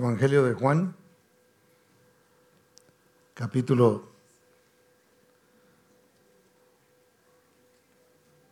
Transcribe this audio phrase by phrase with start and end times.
[0.00, 0.96] Evangelio de Juan,
[3.34, 4.08] capítulo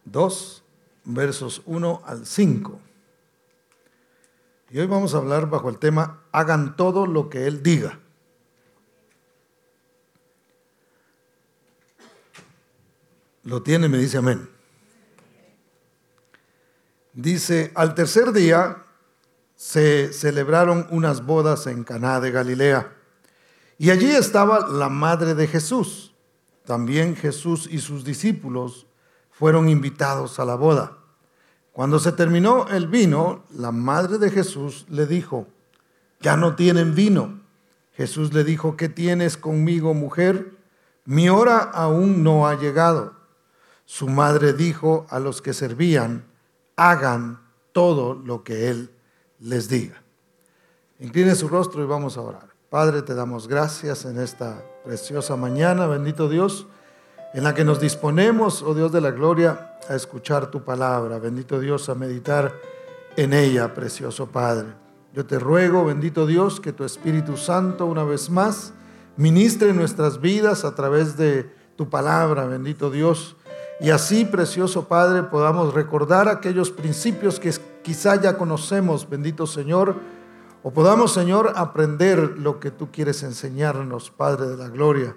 [0.05, 0.63] 2,
[1.05, 2.79] versos 1 al 5.
[4.69, 7.99] Y hoy vamos a hablar bajo el tema, hagan todo lo que Él diga.
[13.45, 14.51] Lo tiene, me dice amén.
[17.15, 18.85] Dice, al tercer día
[19.59, 22.93] se celebraron unas bodas en Caná de Galilea.
[23.77, 26.15] Y allí estaba la madre de Jesús.
[26.65, 28.87] También Jesús y sus discípulos
[29.33, 30.99] fueron invitados a la boda.
[31.73, 35.49] Cuando se terminó el vino, la madre de Jesús le dijo,
[36.21, 37.41] ya no tienen vino.
[37.95, 40.57] Jesús le dijo, ¿qué tienes conmigo, mujer?
[41.05, 43.17] Mi hora aún no ha llegado.
[43.87, 46.27] Su madre dijo a los que servían,
[46.77, 47.41] hagan
[47.73, 48.93] todo lo que él
[49.41, 50.03] les diga.
[51.01, 52.49] Incline su rostro y vamos a orar.
[52.71, 56.67] Padre, te damos gracias en esta preciosa mañana, bendito Dios,
[57.33, 61.19] en la que nos disponemos, oh Dios de la gloria, a escuchar tu palabra.
[61.19, 62.53] Bendito Dios, a meditar
[63.17, 64.69] en ella, precioso Padre.
[65.15, 68.73] Yo te ruego, bendito Dios, que tu Espíritu Santo una vez más
[69.17, 73.37] ministre nuestras vidas a través de tu palabra, bendito Dios.
[73.81, 77.49] Y así, precioso Padre, podamos recordar aquellos principios que
[77.89, 79.97] quizá ya conocemos, bendito Señor,
[80.63, 85.17] o podamos, Señor, aprender lo que tú quieres enseñarnos, Padre de la Gloria,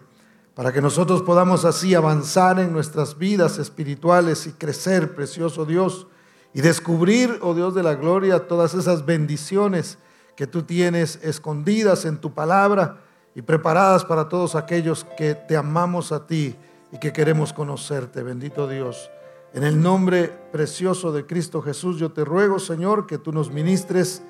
[0.54, 6.08] para que nosotros podamos así avanzar en nuestras vidas espirituales y crecer, precioso Dios,
[6.54, 9.98] y descubrir, oh Dios de la Gloria, todas esas bendiciones
[10.38, 13.02] que tú tienes escondidas en tu palabra
[13.36, 16.56] y preparadas para todos aquellos que te amamos a ti
[16.94, 19.12] y que queremos conocerte, bendito Dios.
[19.54, 24.24] En el nombre precioso de Cristo Jesús, yo te ruego, Señor, que tú nos ministres.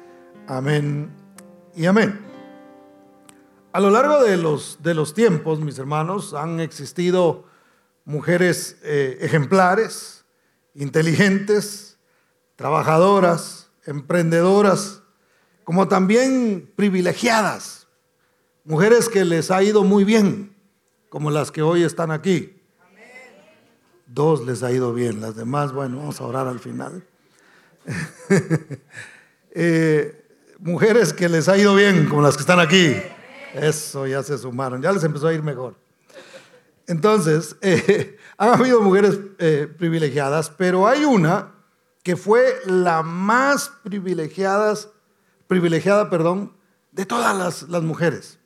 [0.47, 1.11] Amén
[1.75, 2.19] y amén.
[3.71, 7.45] A lo largo de los, de los tiempos, mis hermanos, han existido
[8.03, 10.25] mujeres eh, ejemplares,
[10.73, 11.99] inteligentes,
[12.55, 15.03] trabajadoras, emprendedoras,
[15.63, 17.87] como también privilegiadas,
[18.63, 20.57] mujeres que les ha ido muy bien,
[21.09, 22.60] como las que hoy están aquí.
[24.13, 27.03] Dos les ha ido bien, las demás, bueno, vamos a orar al final.
[29.53, 30.29] Eh,
[30.59, 32.95] mujeres que les ha ido bien, como las que están aquí.
[33.53, 35.75] Eso, ya se sumaron, ya les empezó a ir mejor.
[36.87, 41.51] Entonces, eh, han habido mujeres eh, privilegiadas, pero hay una
[42.01, 44.73] que fue la más privilegiada,
[45.47, 46.53] privilegiada, perdón,
[46.93, 48.39] de todas las mujeres.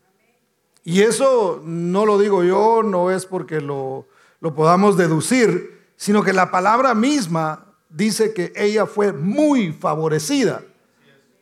[0.84, 4.08] Y eso no lo digo yo, no es porque lo,
[4.40, 10.64] lo podamos deducir, sino que la palabra misma dice que ella fue muy favorecida.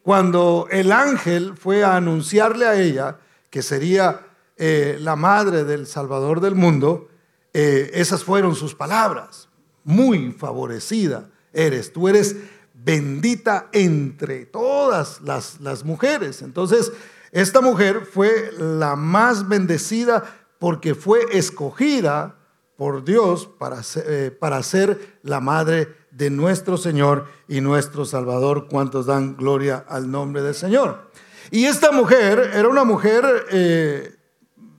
[0.03, 3.17] Cuando el ángel fue a anunciarle a ella
[3.49, 4.27] que sería
[4.57, 7.09] eh, la madre del Salvador del mundo,
[7.53, 9.49] eh, esas fueron sus palabras.
[9.83, 12.35] Muy favorecida eres, tú eres
[12.73, 16.41] bendita entre todas las, las mujeres.
[16.41, 16.91] Entonces,
[17.31, 20.23] esta mujer fue la más bendecida
[20.59, 22.35] porque fue escogida
[22.75, 28.67] por Dios para ser, eh, para ser la madre de nuestro Señor y nuestro Salvador.
[28.69, 31.11] ¿Cuántos dan gloria al nombre del Señor?
[31.51, 34.15] Y esta mujer era una mujer, eh,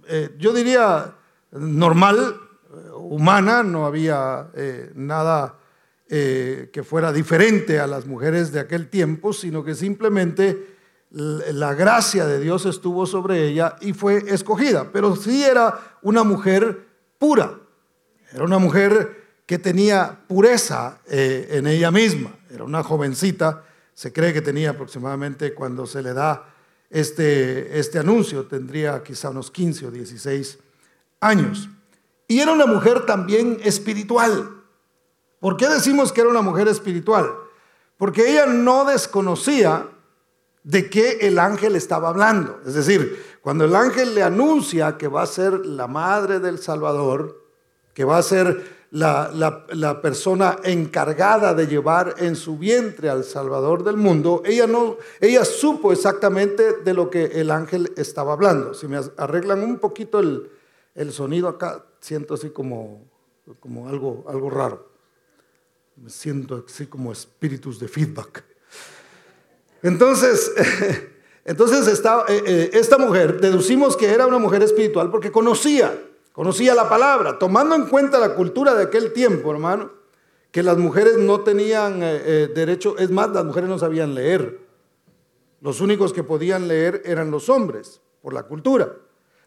[0.09, 1.15] eh, yo diría,
[1.53, 2.41] normal,
[2.97, 4.51] humana, no había
[4.95, 5.59] nada
[6.09, 10.75] que fuera diferente a las mujeres de aquel tiempo, sino que simplemente
[11.11, 16.87] la gracia de Dios estuvo sobre ella y fue escogida, pero sí era una mujer
[17.19, 17.61] pura,
[18.35, 23.63] era una mujer que tenía pureza eh, en ella misma, era una jovencita,
[23.95, 26.53] se cree que tenía aproximadamente cuando se le da
[26.91, 30.59] este, este anuncio, tendría quizá unos 15 o 16
[31.21, 31.69] años.
[32.27, 34.63] Y era una mujer también espiritual.
[35.39, 37.31] ¿Por qué decimos que era una mujer espiritual?
[37.97, 39.87] Porque ella no desconocía
[40.65, 42.61] de qué el ángel estaba hablando.
[42.67, 47.44] Es decir, cuando el ángel le anuncia que va a ser la madre del Salvador,
[47.95, 53.97] que va a ser la, persona encargada de llevar en su vientre al Salvador del
[53.97, 58.75] mundo, ella no, ella supo exactamente de lo que el ángel estaba hablando.
[58.75, 60.51] Si me arreglan un poquito el,
[60.95, 63.03] el sonido acá, siento así como,
[63.59, 64.89] como algo, algo raro.
[65.97, 68.45] Me siento así como espíritus de feedback.
[69.83, 70.53] Entonces,
[71.45, 75.97] entonces eh, eh, esta mujer, deducimos que era una mujer espiritual porque conocía,
[76.35, 79.93] conocía la palabra, tomando en cuenta la cultura de aquel tiempo, hermano,
[80.51, 84.59] que las mujeres no tenían eh, derecho, es más, las mujeres no sabían leer.
[85.61, 88.93] los únicos que podían leer eran los hombres, por la cultura.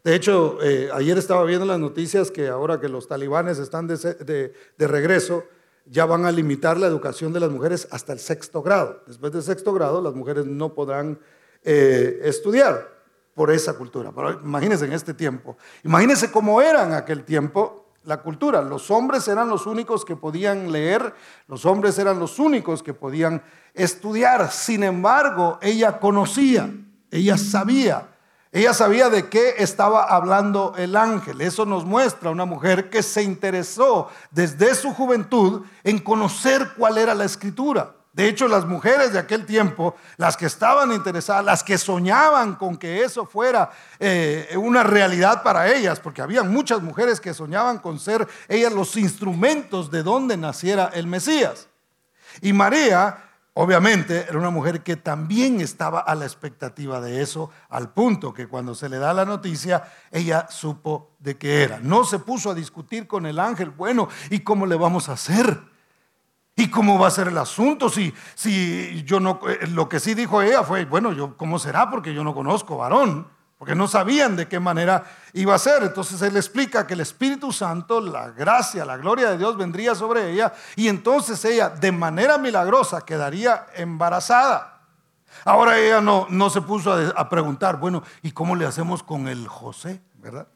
[0.02, 4.54] De hecho, eh, ayer estaba viendo las noticias que ahora que los talibanes están de,
[4.78, 5.44] regreso,
[5.84, 9.02] ya van a limitar la educación de las mujeres hasta el sexto grado.
[9.06, 11.18] Después del sexto grado, las mujeres no podrán
[11.62, 12.97] eh, estudiar
[13.38, 14.10] por esa cultura.
[14.12, 18.62] Pero imagínense en este tiempo, imagínense cómo era en aquel tiempo la cultura.
[18.62, 21.14] Los hombres eran los únicos que podían leer,
[21.46, 23.40] los hombres eran los únicos que podían
[23.74, 24.50] estudiar.
[24.50, 26.68] Sin embargo, ella conocía,
[27.12, 28.08] ella sabía
[28.50, 31.42] ella sabía de qué estaba hablando el ángel.
[31.42, 37.14] Eso nos muestra una mujer que se interesó desde su juventud en conocer cuál era
[37.14, 37.94] la escritura.
[38.18, 42.76] De hecho, las mujeres de aquel tiempo, las que estaban interesadas, las que soñaban con
[42.76, 43.70] que eso fuera
[44.00, 48.96] eh, una realidad para ellas, porque había muchas mujeres que soñaban con ser ellas los
[48.96, 51.68] instrumentos de donde naciera el Mesías.
[52.42, 53.24] Y María
[53.60, 58.46] Obviamente era una mujer que también estaba a la expectativa de eso, al punto que
[58.46, 59.82] cuando se le da la noticia,
[60.12, 61.80] ella supo de qué era.
[61.80, 65.60] No se puso a discutir con el ángel, bueno, ¿y cómo le vamos a hacer?
[66.58, 67.88] ¿Y cómo va a ser el asunto?
[67.88, 71.88] Si, si yo no, eh, lo que sí dijo ella fue, bueno, yo, ¿cómo será?
[71.88, 73.28] Porque yo no conozco varón
[73.58, 75.82] porque no sabían de qué manera iba a ser.
[75.82, 80.30] Entonces él explica que el Espíritu Santo, la gracia, la gloria de Dios vendría sobre
[80.30, 84.82] ella y entonces ella de manera milagrosa quedaría embarazada.
[85.44, 89.46] Ahora ella no, no se puso a, preguntar, bueno, ¿y cómo le hacemos con el
[89.46, 90.00] José?
[90.14, 90.48] ¿Verdad?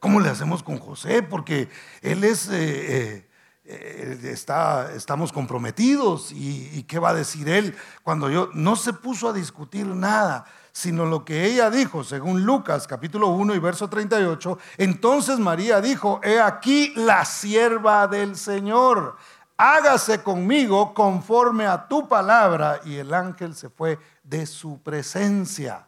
[0.00, 1.22] ¿Cómo le hacemos con José?
[1.22, 1.68] Porque
[2.02, 2.48] él es...
[2.48, 3.27] Eh, eh,
[3.70, 8.94] eh, está, estamos comprometidos y, y, qué va a decir él cuando yo no se
[8.94, 13.86] puso a discutir nada, sino lo que ella dijo, según Lucas capítulo 1 y verso
[13.90, 19.16] 38, entonces María dijo, he aquí la sierva del Señor,
[19.58, 25.86] hágase conmigo conforme a tu palabra, y el ángel se fue de su presencia.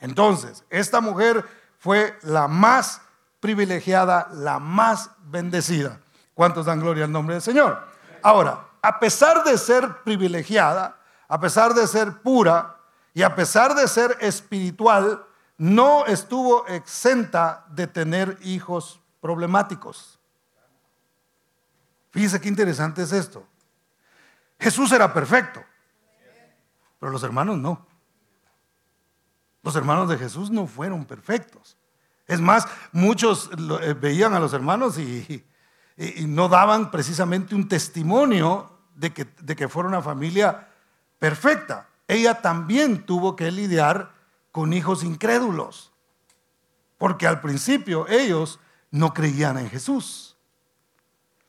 [0.00, 1.44] Entonces, esta mujer
[1.78, 3.02] fue la más
[3.38, 6.00] privilegiada, la más bendecida.
[6.34, 7.86] ¿Cuántos dan gloria al nombre del Señor?
[8.22, 10.98] Ahora, a pesar de ser privilegiada,
[11.28, 12.74] a pesar de ser pura,
[13.14, 15.24] y a pesar de ser espiritual,
[15.56, 20.18] no estuvo exenta de tener hijos problemáticos.
[22.10, 23.46] Fíjese qué interesante es esto.
[24.58, 25.64] Jesús era perfecto,
[26.98, 27.86] pero los hermanos no.
[29.62, 31.76] Los hermanos de Jesús no fueron perfectos.
[32.26, 33.50] Es más, muchos
[33.80, 35.44] eh, veían a los hermanos y,
[35.96, 40.68] no daban precisamente un testimonio de que, de que fuera una familia
[41.18, 44.12] perfecta ella también tuvo que lidiar
[44.52, 45.92] con hijos incrédulos,
[46.98, 48.60] porque al principio ellos
[48.90, 50.36] no creían en Jesús.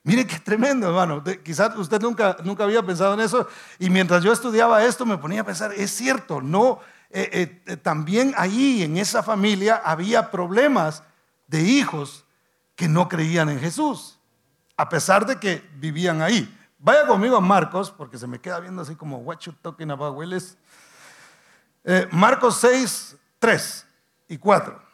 [0.04, 1.24] Mire qué tremendo, hermano.
[1.44, 3.48] Quizás usted nunca, nunca había pensado en eso.
[3.80, 6.80] Y mientras yo estudiaba esto, me ponía a pensar, es cierto, no.
[7.10, 11.04] Eh, eh, eh, también ahí en esa familia había problemas
[11.48, 12.26] de hijos
[12.76, 14.15] que no creían en Jesús,
[14.78, 16.52] a pesar de que vivían ahí.
[16.78, 20.16] Vaya conmigo a Marcos, porque se me queda viendo así como, what you talking about,
[20.16, 20.58] Willis.
[21.84, 23.88] Eh, Marcos 6, 3
[24.28, 24.86] y 4.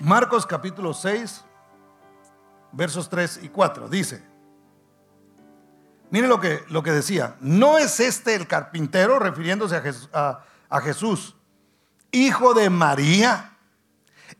[0.00, 1.42] Marcos capítulo 6,
[2.72, 3.88] versos 3 y 4.
[3.88, 4.22] Dice,
[6.10, 9.76] mire lo que, lo que decía, ¿no es este el carpintero refiriéndose
[10.12, 11.36] a Jesús
[12.14, 13.56] hijo de María,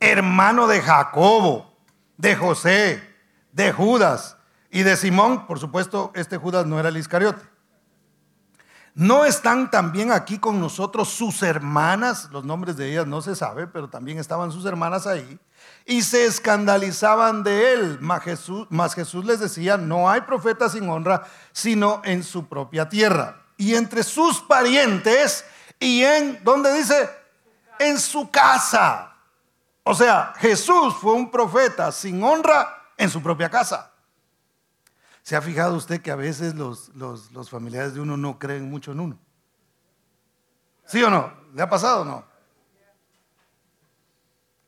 [0.00, 1.76] hermano de Jacobo,
[2.16, 3.02] de José,
[3.52, 4.37] de Judas
[4.71, 5.47] y de Simón.
[5.47, 7.42] Por supuesto, este Judas no era el Iscariote.
[8.94, 12.28] ¿No están también aquí con nosotros sus hermanas?
[12.30, 15.38] Los nombres de ellas no se sabe, pero también estaban sus hermanas ahí.
[15.84, 17.98] Y se escandalizaban de él.
[18.00, 23.42] Mas Jesús, Jesús les decía, no hay profeta sin honra, sino en su propia tierra.
[23.56, 25.44] Y entre sus parientes
[25.80, 27.08] y en, ¿dónde dice?
[27.78, 29.12] en su casa.
[29.82, 33.90] O sea, Jesús fue un profeta sin honra en su propia casa.
[35.24, 36.90] ¿Se ha fijado usted que a veces los,
[37.48, 39.18] familiares de uno no creen mucho en uno?
[40.84, 41.32] ¿Sí o no?
[41.54, 42.24] ¿Le ha pasado o no?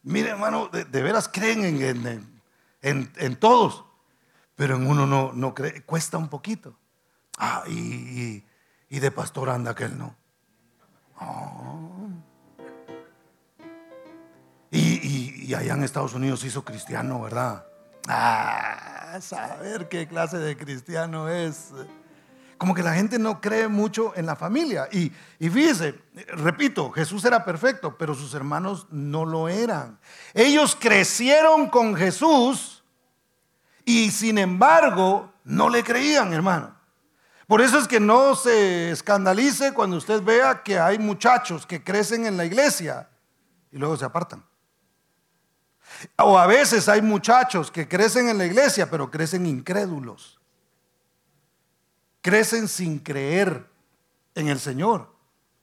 [0.03, 2.43] Mire, hermano, de, veras creen en,
[2.81, 3.85] en, todos,
[4.55, 6.75] pero en uno no, no cree, cuesta un poquito.
[7.37, 8.43] Ah, y,
[8.89, 10.17] de pastor anda aquel no.
[11.21, 12.09] Oh.
[14.71, 17.67] Y, allá en Estados Unidos hizo cristiano, ¿verdad?
[18.09, 21.73] Ah, saber qué clase de cristiano es.
[22.59, 24.89] Como que la gente no cree mucho en la familia.
[24.91, 29.99] Y, y fíjese, repito, Jesús era perfecto, pero sus hermanos no lo eran.
[30.33, 32.83] Ellos crecieron con Jesús
[33.85, 36.75] y sin embargo no le creían, hermano.
[37.47, 42.27] Por eso es que no se escandalice cuando usted vea que hay muchachos que crecen
[42.27, 43.09] en la iglesia
[43.71, 44.45] y luego se apartan.
[46.17, 50.41] O a veces hay muchachos que crecen en la iglesia, pero crecen incrédulos.
[52.23, 53.67] Crecen sin creer
[54.35, 55.17] en el Señor.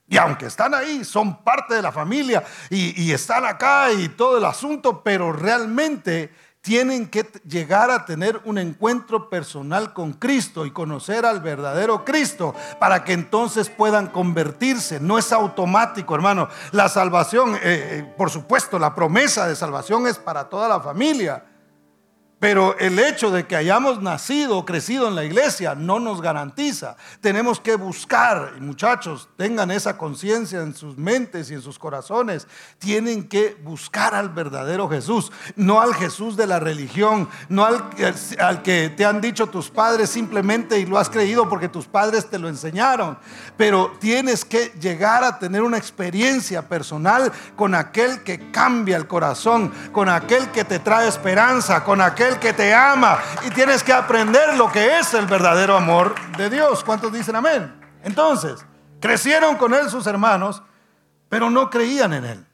[0.07, 4.45] Y aunque están ahí, son parte de la familia y, están acá y todo el
[4.45, 6.31] asunto, pero realmente
[6.63, 12.55] tienen que llegar a tener un encuentro personal con Cristo y conocer al verdadero Cristo
[12.79, 15.01] para que entonces puedan convertirse.
[15.01, 16.48] No es automático, hermano.
[16.72, 21.43] La salvación, eh, eh, por supuesto, la promesa de salvación es para toda la familia.
[22.43, 26.97] Pero el hecho de que hayamos nacido o crecido en la iglesia no nos garantiza.
[27.21, 32.45] Tenemos que buscar, y muchachos, tengan esa conciencia en sus mentes y en sus corazones.
[32.79, 37.89] Tienen que buscar al verdadero Jesús, no al Jesús de la religión, no al,
[38.38, 42.29] al que te han dicho tus padres simplemente y lo has creído porque tus padres
[42.29, 43.17] te lo enseñaron.
[43.55, 49.71] Pero tienes que llegar a tener una experiencia personal con aquel que cambia el corazón,
[49.93, 54.56] con aquel que te trae esperanza, con aquel que te ama y tienes que aprender
[54.58, 56.84] lo que es el verdadero amor de Dios.
[56.84, 57.74] ¿Cuántos dicen amén?
[58.04, 58.66] Entonces,
[59.00, 60.62] crecieron con él sus hermanos,
[61.30, 62.48] pero no creían en él.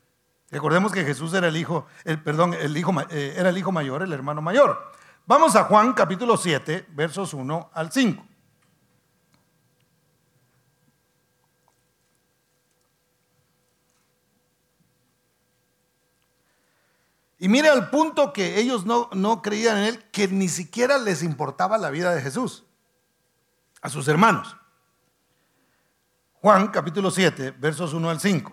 [0.52, 4.02] Recordemos que Jesús era el hijo, el, perdón, el hijo, eh, era el hijo mayor,
[4.02, 4.92] el hermano mayor.
[5.26, 8.26] Vamos a Juan capítulo 7, versos 1 al 5.
[17.40, 21.24] Y mire al punto que ellos no, no creían en él, que ni siquiera les
[21.24, 22.66] importaba la vida de Jesús,
[23.82, 24.58] a sus hermanos.
[26.42, 28.52] Juan capítulo 7, versos 1 al 5.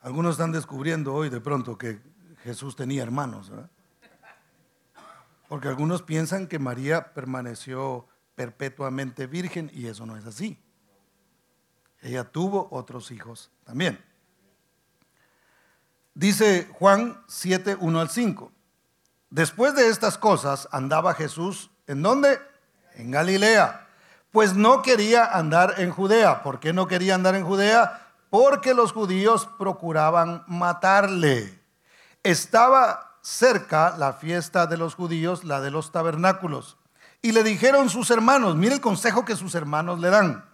[0.00, 2.00] Algunos están descubriendo hoy de pronto que
[2.42, 3.52] Jesús tenía hermanos,
[5.48, 10.58] Porque algunos piensan que María permaneció perpetuamente virgen y eso no es así.
[12.00, 14.02] Ella tuvo otros hijos también.
[16.16, 18.50] Dice Juan 7, 1 al 5.
[19.28, 22.40] Después de estas cosas andaba Jesús, ¿en dónde?
[22.94, 23.86] En Galilea.
[24.30, 26.42] Pues no quería andar en Judea.
[26.42, 28.14] ¿Por qué no quería andar en Judea?
[28.30, 31.60] Porque los judíos procuraban matarle.
[32.22, 36.78] Estaba cerca la fiesta de los judíos, la de los tabernáculos.
[37.20, 40.48] Y le dijeron sus hermanos, mire el consejo que sus hermanos le dan.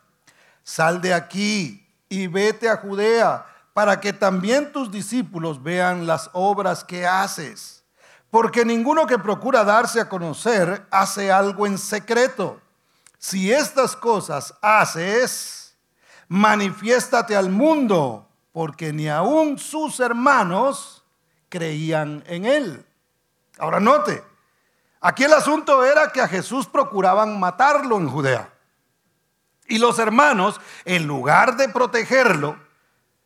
[0.64, 6.85] Sal de aquí y vete a Judea para que también tus discípulos vean las obras
[6.85, 7.85] que haces.
[8.31, 12.61] Porque ninguno que procura darse a conocer hace algo en secreto.
[13.19, 15.76] Si estas cosas haces,
[16.29, 21.05] manifiéstate al mundo, porque ni aun sus hermanos
[21.49, 22.87] creían en él.
[23.59, 24.25] Ahora note,
[25.00, 28.52] aquí el asunto era que a Jesús procuraban matarlo en Judea.
[29.69, 32.57] Y los hermanos, en lugar de protegerlo,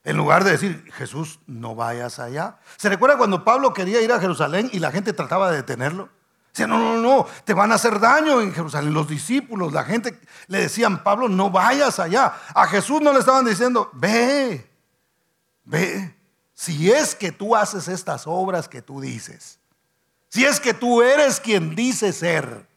[0.07, 2.61] en lugar de decir, Jesús, no vayas allá.
[2.77, 6.09] ¿Se recuerda cuando Pablo quería ir a Jerusalén y la gente trataba de detenerlo?
[6.53, 8.95] Decía, no, no, no, te van a hacer daño en Jerusalén.
[8.95, 12.35] Los discípulos, la gente le decían, Pablo, no vayas allá.
[12.55, 14.71] A Jesús no le estaban diciendo, ve,
[15.65, 16.15] ve.
[16.55, 19.59] Si es que tú haces estas obras que tú dices,
[20.29, 22.69] si es que tú eres quien dice ser,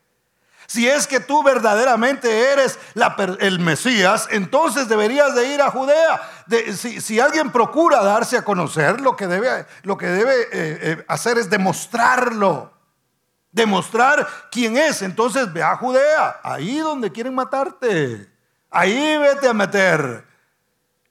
[0.70, 2.78] si es que tú verdaderamente eres
[3.40, 6.22] el Mesías, entonces deberías de ir a Judea.
[6.76, 12.72] si, alguien procura darse a conocer, lo que debe, eh, eh, hacer es demostrarlo.
[13.52, 15.02] Demostrar quién es.
[15.02, 18.32] Entonces ve a Judea, ahí donde quieren matarte.
[18.70, 20.24] Ahí vete a meter.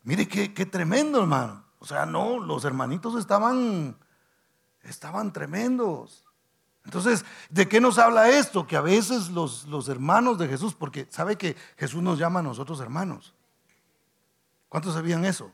[0.04, 1.64] Mire qué, qué tremendo, hermano.
[1.80, 3.98] O sea, no, los hermanitos estaban,
[4.84, 6.27] estaban tremendos.
[6.88, 8.66] Entonces, ¿de qué nos habla esto?
[8.66, 12.42] Que a veces los, los, hermanos de Jesús, porque sabe que Jesús nos llama a
[12.42, 13.34] nosotros hermanos.
[14.70, 15.52] ¿Cuántos sabían eso?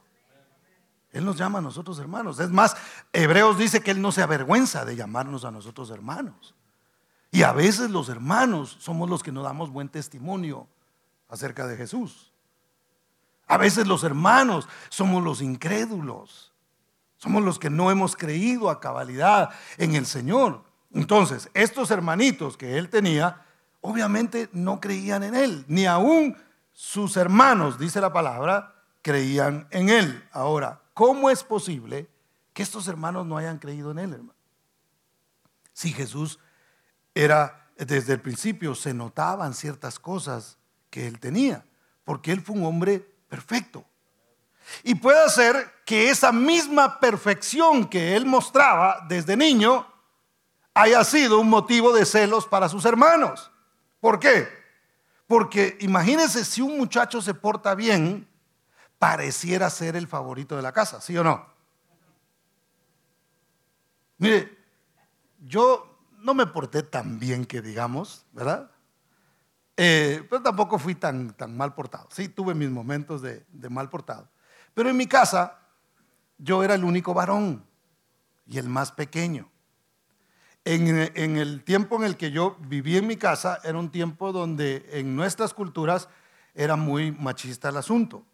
[1.11, 2.39] Él nos llama a nosotros hermanos.
[2.39, 2.77] Es más,
[3.13, 6.55] Hebreos dice que Él no se avergüenza de llamarnos a nosotros hermanos.
[7.33, 10.69] Y a veces los hermanos somos los que nos damos buen testimonio
[11.29, 12.33] acerca de Jesús.
[13.49, 16.53] A veces los hermanos somos los incrédulos.
[17.17, 20.64] Somos los que no hemos creído a cabalidad en el Señor.
[20.95, 23.45] Entonces, estos hermanitos que él tenía,
[23.81, 26.37] obviamente no creían en él, ni aún
[26.73, 30.29] sus hermanos, dice la palabra, creían en él.
[30.33, 32.09] Ahora, ¿cómo es posible
[32.53, 34.39] que estos hermanos no hayan creído en él, hermano?
[35.73, 36.39] Si Jesús
[37.15, 40.59] era desde el principio se notaban ciertas cosas
[40.91, 41.65] que él tenía,
[42.05, 43.85] porque él fue un hombre perfecto.
[44.83, 49.87] Y puede ser que esa misma perfección que él mostraba desde niño
[50.75, 53.51] haya sido un motivo de celos para sus hermanos.
[54.01, 54.49] ¿Por qué?
[55.27, 58.29] Porque imagínense si un muchacho se porta bien,
[58.99, 61.47] pareciera ser el favorito de la casa, ¿sí o no?
[64.19, 64.59] Mire,
[65.41, 68.71] yo no me porté tan bien que digamos, ¿verdad?
[69.77, 72.09] Eh, pero tampoco fui tan, tan mal portado.
[72.11, 74.29] Sí, tuve mis momentos de, de mal portado.
[74.73, 75.59] Pero en mi casa
[76.39, 77.65] yo era el único varón
[78.47, 79.51] y el más pequeño.
[80.67, 84.89] En, el tiempo en el que yo viví en mi casa era un tiempo donde
[84.93, 86.09] en nuestras culturas
[86.55, 88.25] era muy machista el asunto,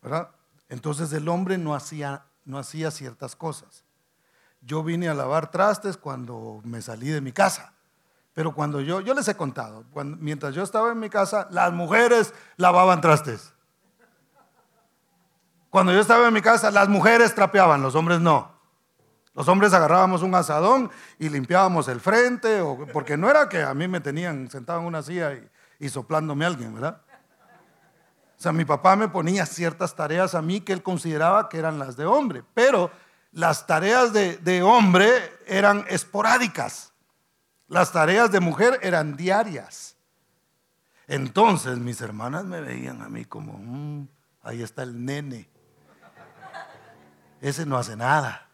[0.00, 0.30] ¿verdad?
[0.68, 3.84] Entonces el hombre no hacía, no hacía ciertas cosas.
[4.60, 7.72] Yo vine a lavar trastes cuando me salí de mi casa.
[8.34, 9.84] Pero cuando yo, yo les he contado,
[10.18, 13.52] mientras yo estaba en mi casa, las mujeres lavaban trastes.
[15.70, 18.49] Cuando yo estaba en mi casa, las mujeres trapeaban, los hombres no.
[19.34, 23.86] Los hombres agarrábamos un asadón y limpiábamos el frente, porque no era que a mí
[23.86, 25.32] me tenían sentado en una silla
[25.78, 27.00] y, soplándome a alguien, ¿verdad?
[28.36, 31.78] O sea, mi papá me ponía ciertas tareas a mí que él consideraba que eran
[31.78, 32.90] las de hombre, pero
[33.32, 35.08] las tareas de, de hombre
[35.46, 36.92] eran esporádicas,
[37.68, 39.96] las tareas de mujer eran diarias.
[41.06, 44.08] Entonces mis hermanas me veían a mí como, mm,
[44.42, 45.50] ahí está el nene
[47.40, 48.48] ese no hace nada.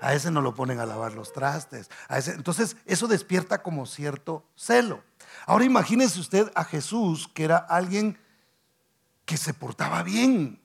[0.00, 1.90] A ese no lo ponen a lavar los trastes.
[2.08, 5.02] entonces, eso despierta como cierto celo.
[5.46, 8.18] Ahora imagínese usted a Jesús, que era alguien
[9.24, 10.60] que se portaba bien,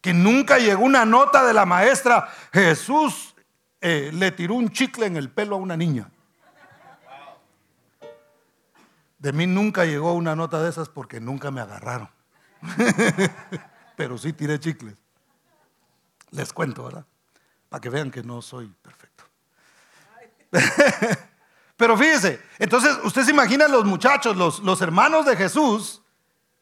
[0.00, 2.28] que nunca llegó una nota de la maestra.
[2.52, 3.34] Jesús
[3.80, 6.10] eh, le tiró un chicle en el pelo a una niña.
[9.18, 12.08] De mí nunca llegó una nota de esas porque nunca me agarraron.
[13.96, 14.96] Pero sí tiré chicles.
[16.30, 17.06] Les cuento, ¿verdad?
[17.68, 19.24] Para que vean que no soy perfecto.
[21.76, 26.02] Pero fíjese, entonces usted se imagina los muchachos, los, los hermanos de Jesús,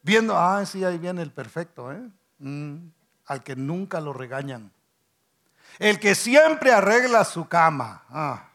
[0.02, 2.10] viendo, ah, sí, ahí viene el perfecto, ¿eh?
[2.38, 2.88] Mm,
[3.26, 4.72] al que nunca lo regañan.
[5.78, 8.04] El que siempre arregla su cama.
[8.10, 8.48] Ah.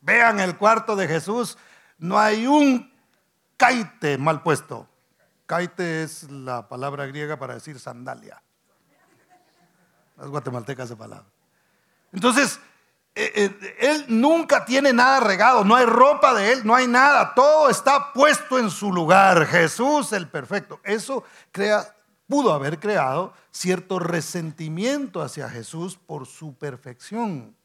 [0.00, 1.58] Vean el cuarto de Jesús,
[1.98, 2.92] no hay un
[3.56, 4.88] caite mal puesto.
[5.46, 8.42] Caite es la palabra griega para decir sandalia
[10.18, 11.26] las guatemaltecas de palabra.
[12.12, 12.60] Entonces,
[13.14, 17.34] eh, eh, él nunca tiene nada regado, no hay ropa de él, no hay nada,
[17.34, 19.44] todo está puesto en su lugar.
[19.46, 20.80] Jesús el perfecto.
[20.84, 21.24] Eso
[22.28, 27.56] pudo haber creado cierto resentimiento hacia Jesús por su perfección,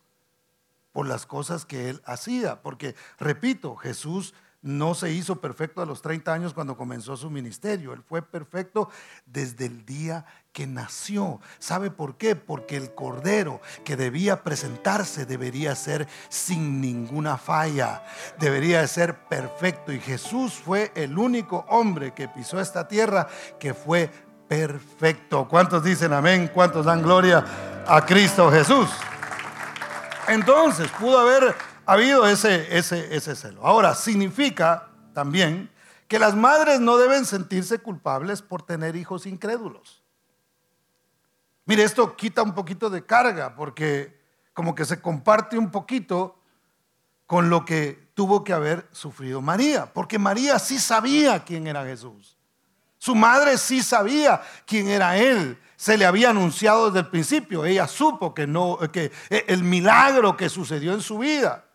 [0.92, 2.62] por las cosas que él hacía.
[2.64, 7.94] Porque, repito, Jesús no se hizo perfecto a los 30 años cuando comenzó su ministerio.
[7.94, 8.90] Él fue perfecto
[9.26, 11.42] desde el día que nació.
[11.60, 12.36] ¿Sabe por qué?
[12.36, 18.06] Porque el cordero que debía presentarse debería ser sin ninguna falla.
[18.40, 19.92] Debería ser perfecto.
[19.92, 23.28] Y Jesús fue el único hombre que pisó esta tierra
[23.60, 24.10] que fue
[24.48, 25.46] perfecto.
[25.50, 26.50] ¿Cuántos dicen amén?
[26.54, 28.90] ¿Cuántos dan gloria a Cristo Jesús?
[30.30, 31.54] Entonces pudo haber
[31.86, 33.66] ha habido ese, ese, celo.
[33.66, 35.70] Ahora, significa también
[36.08, 40.04] que las madres no deben sentirse culpables por tener hijos incrédulos.
[41.66, 44.22] Mire, esto quita un poquito de carga porque
[44.54, 46.40] como que se comparte un poquito
[47.26, 52.38] con lo que tuvo que haber sufrido María, porque María sí sabía quién era Jesús.
[52.98, 55.60] Su madre sí sabía quién era él.
[55.76, 57.66] Se le había anunciado desde el principio.
[57.66, 61.66] Ella supo que no que el milagro que sucedió en su vida.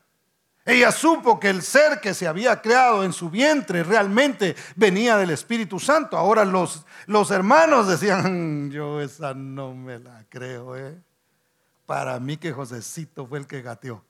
[0.69, 5.31] Ella supo que el ser que se había creado en su vientre realmente venía del
[5.31, 6.19] Espíritu Santo.
[6.19, 10.77] Ahora los, los hermanos decían, yo esa no me la creo.
[10.77, 11.01] ¿eh?
[11.87, 14.05] Para mí que Josecito fue el que gateó.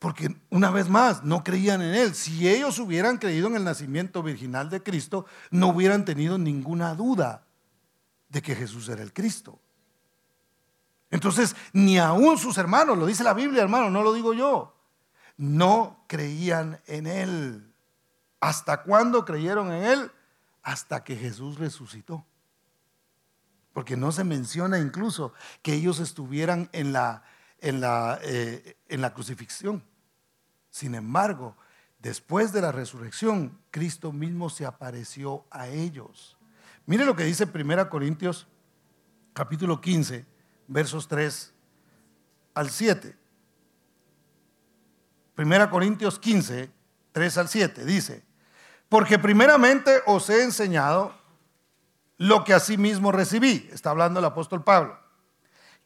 [0.00, 2.16] Porque una vez más, no creían en Él.
[2.16, 7.44] Si ellos hubieran creído en el nacimiento virginal de Cristo, no hubieran tenido ninguna duda
[8.28, 9.61] de que Jesús era el Cristo.
[11.12, 14.74] Entonces, ni aún sus hermanos, lo dice la Biblia, hermano, no lo digo yo,
[15.36, 17.74] no creían en Él.
[18.40, 20.10] ¿Hasta cuándo creyeron en Él?
[20.62, 22.24] Hasta que Jesús resucitó.
[23.74, 27.24] Porque no se menciona incluso que ellos estuvieran en la,
[27.58, 29.84] en la, eh, en la crucifixión.
[30.70, 31.58] Sin embargo,
[31.98, 36.38] después de la resurrección, Cristo mismo se apareció a ellos.
[36.86, 38.46] Mire lo que dice 1 Corintios
[39.34, 40.31] capítulo 15,
[40.72, 41.52] versos 3
[42.54, 43.16] al 7.
[45.36, 46.70] 1 Corintios 15,
[47.12, 48.22] 3 al 7, dice,
[48.88, 51.14] porque primeramente os he enseñado
[52.18, 54.98] lo que asimismo recibí, está hablando el apóstol Pablo,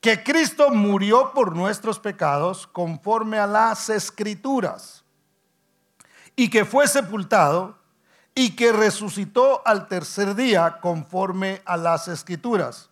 [0.00, 5.04] que Cristo murió por nuestros pecados conforme a las escrituras,
[6.34, 7.78] y que fue sepultado
[8.34, 12.90] y que resucitó al tercer día conforme a las escrituras,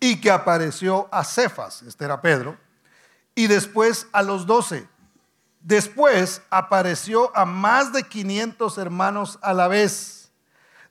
[0.00, 2.56] y que apareció a Cefas, este era Pedro,
[3.34, 4.88] y después a los doce.
[5.60, 10.30] Después apareció a más de 500 hermanos a la vez,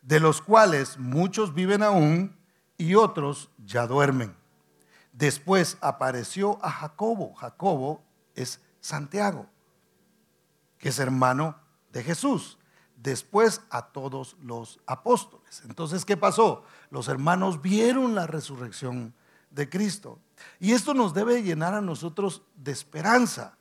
[0.01, 2.37] de los cuales muchos viven aún
[2.77, 4.35] y otros ya duermen.
[5.13, 7.33] Después apareció a Jacobo.
[7.35, 8.03] Jacobo
[8.35, 9.47] es Santiago,
[10.77, 11.57] que es hermano
[11.91, 12.57] de Jesús.
[12.97, 15.44] Después a todos los apóstoles.
[15.63, 16.63] Entonces, ¿qué pasó?
[16.89, 19.13] Los hermanos vieron la resurrección
[19.49, 20.19] de Cristo.
[20.59, 23.54] Y esto nos debe llenar a nosotros de esperanza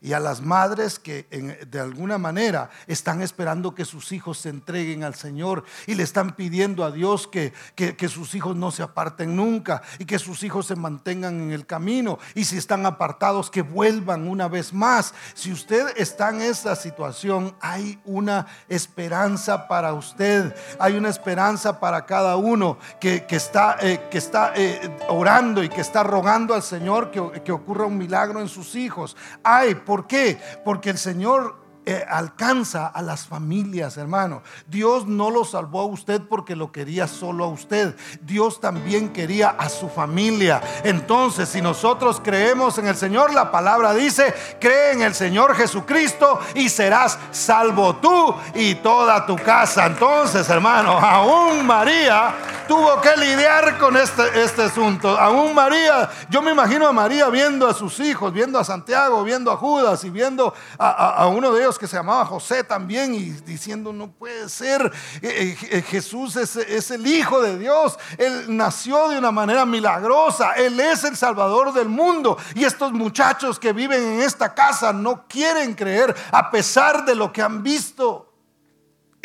[0.00, 1.26] y a las madres que
[1.68, 6.36] de alguna manera están esperando que sus hijos se entreguen al Señor y le están
[6.36, 10.66] pidiendo a Dios que, que, sus hijos no se aparten nunca y que sus hijos
[10.66, 15.14] se mantengan en el camino y si están apartados que vuelvan una vez más.
[15.34, 22.06] Si usted está en esta situación, hay una esperanza para usted, hay una esperanza para
[22.06, 27.10] cada uno que, está, eh, que está eh, orando y que está rogando al Señor
[27.10, 29.16] que, que ocurra un milagro en sus hijos.
[29.42, 30.38] Hay ¿Por qué?
[30.64, 34.42] Porque el Señor eh, alcanza a las familias, hermano.
[34.66, 37.94] Dios no lo salvó a usted porque lo quería solo a usted.
[38.22, 40.60] Dios también quería a su familia.
[40.82, 46.40] Entonces, si nosotros creemos en el Señor, la palabra dice, cree en el Señor Jesucristo
[46.56, 49.86] y serás salvo tú y toda tu casa.
[49.86, 52.34] Entonces, hermano, aún María
[52.66, 55.08] tuvo que lidiar con este, este asunto.
[55.18, 59.50] Aún María, yo me imagino a María viendo a sus hijos, viendo a Santiago, viendo
[59.50, 63.92] a Judas y viendo a uno de ellos que se llamaba José también y diciendo,
[63.92, 69.18] no puede ser, eh, eh, Jesús es, es el Hijo de Dios, Él nació de
[69.18, 74.20] una manera milagrosa, Él es el Salvador del mundo y estos muchachos que viven en
[74.22, 78.25] esta casa no quieren creer a pesar de lo que han visto.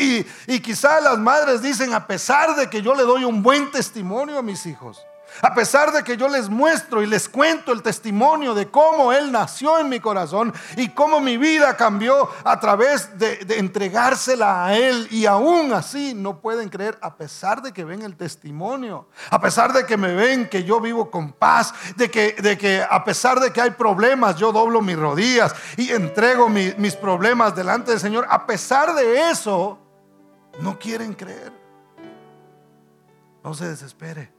[0.02, 3.70] Y, y quizá las madres dicen, a pesar de que yo le doy un buen
[3.72, 5.06] testimonio a mis hijos,
[5.42, 9.32] a pesar de que yo les muestro y les cuento el testimonio de cómo Él
[9.32, 15.08] nació en mi corazón y cómo mi vida cambió a través de, entregársela a Él
[15.10, 19.74] y aún así no pueden creer a pesar de que ven el testimonio, a pesar
[19.74, 23.40] de que me ven que yo vivo con paz, de que, de que a pesar
[23.40, 28.28] de que hay problemas yo doblo mis rodillas y entrego mis problemas delante del Señor,
[28.30, 29.80] a pesar de eso
[30.60, 31.54] no quieren creer.
[33.44, 34.32] No se desespere.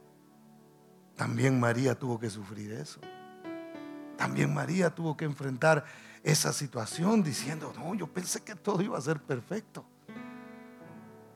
[1.15, 2.99] También María tuvo que sufrir eso.
[4.17, 5.83] También María tuvo que enfrentar
[6.23, 9.85] esa situación diciendo, no, yo pensé que todo iba a ser perfecto.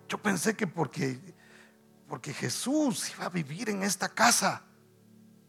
[0.07, 1.19] Yo pensé que porque,
[2.07, 4.63] porque Jesús iba a vivir en esta casa,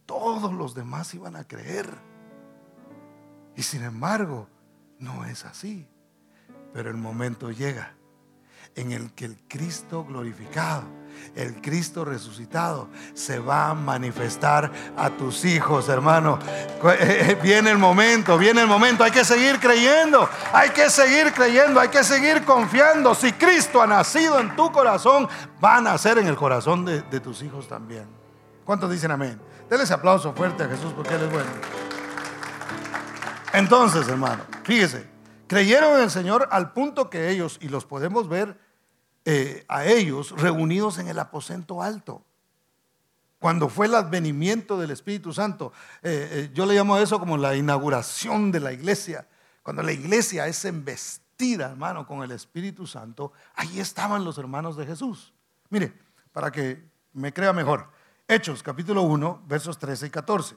[0.05, 1.89] todos los demás iban a creer.
[3.55, 4.49] Y sin embargo,
[4.99, 5.89] no es así.
[6.73, 7.98] Pero el momento llega
[8.79, 10.99] en el que el Cristo glorificado
[11.35, 16.39] el Cristo resucitado se va a manifestar a tus hijos, hermano.
[16.85, 19.05] Eh, eh, viene el momento, viene el momento.
[19.05, 23.15] Hay que seguir creyendo, hay que seguir creyendo, hay que seguir confiando.
[23.15, 25.29] Si Cristo ha nacido en tu corazón,
[25.63, 28.07] va a nacer en el corazón de, tus hijos también.
[28.65, 29.41] ¿Cuántos dicen amén?
[29.69, 31.51] Denle ese aplauso fuerte a Jesús porque Él es bueno.
[33.53, 35.09] Entonces, hermano, fíjese,
[35.47, 38.57] creyeron en el Señor al punto que ellos, y los podemos ver,
[39.31, 42.25] eh, a ellos reunidos en el aposento alto.
[43.39, 45.71] Cuando fue el advenimiento del Espíritu Santo,
[46.03, 49.29] eh, eh, yo le llamo a eso como la inauguración de la iglesia.
[49.63, 54.87] Cuando la iglesia es embestida, hermano, con el Espíritu Santo, ahí estaban los hermanos de
[54.87, 55.35] Jesús.
[55.69, 55.93] Mire,
[56.33, 57.91] para que me crea mejor.
[58.27, 60.57] Hechos capítulo 1, versos 13 y 14.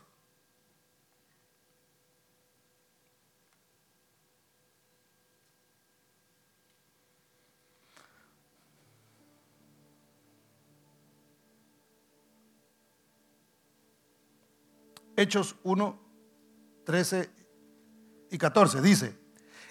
[15.22, 16.00] Hechos 1,
[16.86, 17.30] 13
[18.32, 18.82] y 14.
[18.82, 19.20] Dice,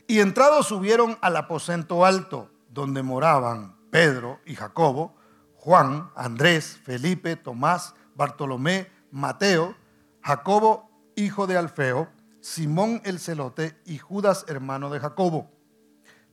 [0.06, 5.16] y entrados subieron al aposento alto, donde moraban Pedro y Jacobo,
[5.56, 9.76] Juan, Andrés, Felipe, Tomás, Bartolomé, Mateo,
[10.22, 12.08] Jacobo, hijo de Alfeo,
[12.40, 15.50] Simón el celote y Judas, hermano de Jacobo.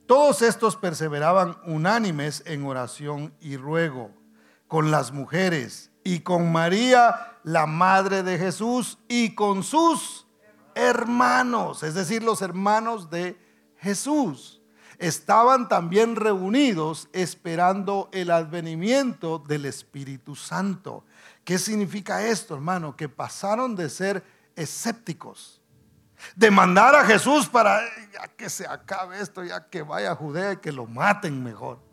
[0.05, 4.11] Todos estos perseveraban unánimes en oración y ruego
[4.67, 10.25] con las mujeres y con María, la madre de Jesús, y con sus
[10.73, 13.37] hermanos, es decir, los hermanos de
[13.75, 14.61] Jesús.
[14.99, 21.03] Estaban también reunidos esperando el advenimiento del Espíritu Santo.
[21.43, 22.95] ¿Qué significa esto, hermano?
[22.95, 24.23] Que pasaron de ser
[24.55, 25.61] escépticos,
[26.37, 27.81] de mandar a Jesús para
[28.13, 31.85] ya que se acabe esto, ya que vaya a Judea y que lo maten mejor.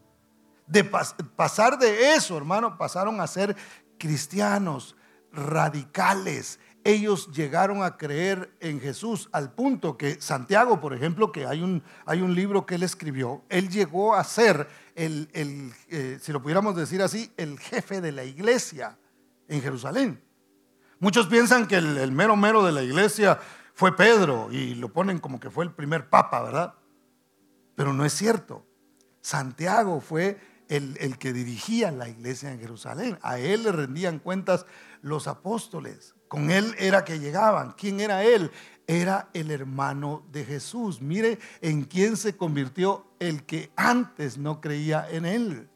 [0.68, 3.55] De pasar de eso, hermano, pasaron a ser
[3.98, 4.96] cristianos
[5.33, 11.62] radicales, ellos llegaron a creer en Jesús al punto que Santiago, por ejemplo, que hay
[11.62, 15.28] un, hay un libro que él escribió, él llegó a ser el,
[15.88, 18.98] eh, si lo pudiéramos decir así, el jefe de la iglesia
[19.48, 20.22] en Jerusalén.
[21.00, 23.40] Muchos piensan que el, el mero mero de la iglesia
[23.72, 26.74] fue Pedro y lo ponen como que fue el primer papa, ¿verdad?
[27.74, 28.66] Pero no es cierto.
[29.20, 33.18] Santiago fue el, que dirigía la iglesia en Jerusalén.
[33.22, 34.66] A él le rendían cuentas
[35.03, 36.14] los apóstoles.
[36.29, 37.72] Con él era que llegaban.
[37.72, 38.50] ¿Quién era él?
[38.87, 41.00] Era el hermano de Jesús.
[41.00, 45.68] Mire en quién se convirtió el que antes no creía en él.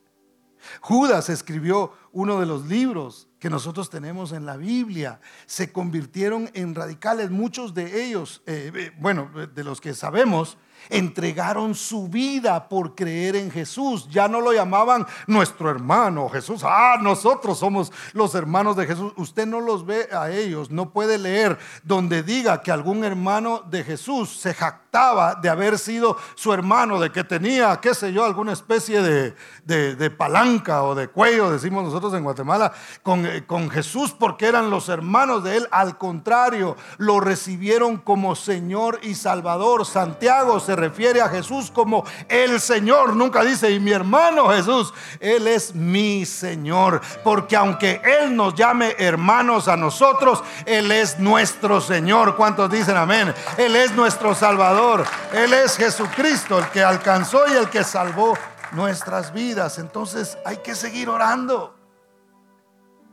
[0.81, 5.21] Judas escribió uno de los libros que nosotros tenemos en la Biblia.
[5.47, 7.31] Se convirtieron en radicales.
[7.31, 10.59] Muchos de ellos, eh, eh, bueno, de los que sabemos,
[10.91, 14.09] entregaron su vida por creer en Jesús.
[14.11, 16.63] Ya no lo llamaban nuestro hermano Jesús.
[16.65, 19.13] Ah, nosotros somos los hermanos de Jesús.
[19.17, 23.85] Usted no los ve a ellos, no puede leer donde diga que algún hermano de
[23.85, 28.53] Jesús se jactaba de haber sido su hermano, de que tenía, qué sé yo, alguna
[28.53, 34.47] especie de, palanca o de cuello, decimos nosotros en Guatemala, con, eh, con Jesús porque
[34.47, 35.69] eran los hermanos de él.
[35.71, 39.85] Al contrario, lo recibieron como Señor y Salvador.
[39.85, 43.17] Santiago se refiere a Jesús como el Señor.
[43.17, 47.01] Nunca dice, y mi hermano Jesús, Él es mi Señor.
[47.25, 52.37] Porque aunque Él nos llame hermanos a nosotros, Él es nuestro Señor.
[52.37, 53.33] ¿Cuántos dicen amén?
[53.57, 55.07] Él es nuestro Salvador.
[55.33, 58.37] Él es Jesucristo, el que alcanzó y el que salvó
[58.73, 59.79] nuestras vidas.
[59.79, 61.75] Entonces hay que seguir orando.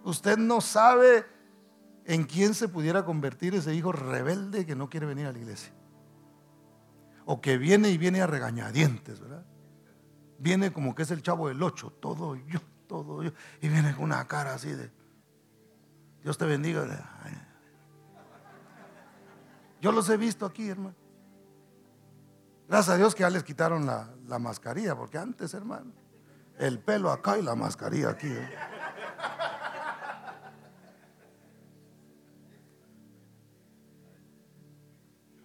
[0.03, 1.25] Usted no sabe
[2.03, 5.71] en quién se pudiera convertir ese hijo rebelde que no quiere venir a la iglesia
[7.25, 9.45] o que viene y viene a regañadientes, ¿verdad?
[10.38, 14.05] Viene como que es el chavo del ocho, todo yo, todo yo, y viene con
[14.05, 14.91] una cara así de,
[16.23, 16.85] Dios te bendiga.
[19.81, 20.95] Yo los he visto aquí, hermano.
[22.67, 25.91] Gracias a Dios que ya les quitaron la, la mascarilla, porque antes, hermano,
[26.57, 28.27] el pelo acá y la mascarilla aquí.
[28.27, 28.49] ¿eh?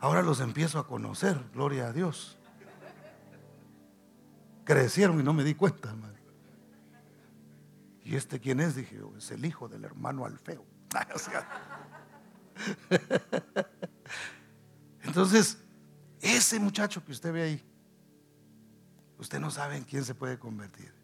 [0.00, 2.38] Ahora los empiezo a conocer, gloria a Dios.
[4.64, 6.14] Crecieron y no me di cuenta, hermano.
[8.02, 8.74] ¿Y este quién es?
[8.74, 10.64] Dije, es el hijo del hermano Alfeo.
[15.02, 15.58] Entonces,
[16.20, 17.64] ese muchacho que usted ve ahí,
[19.18, 20.94] usted no sabe en quién se puede convertir.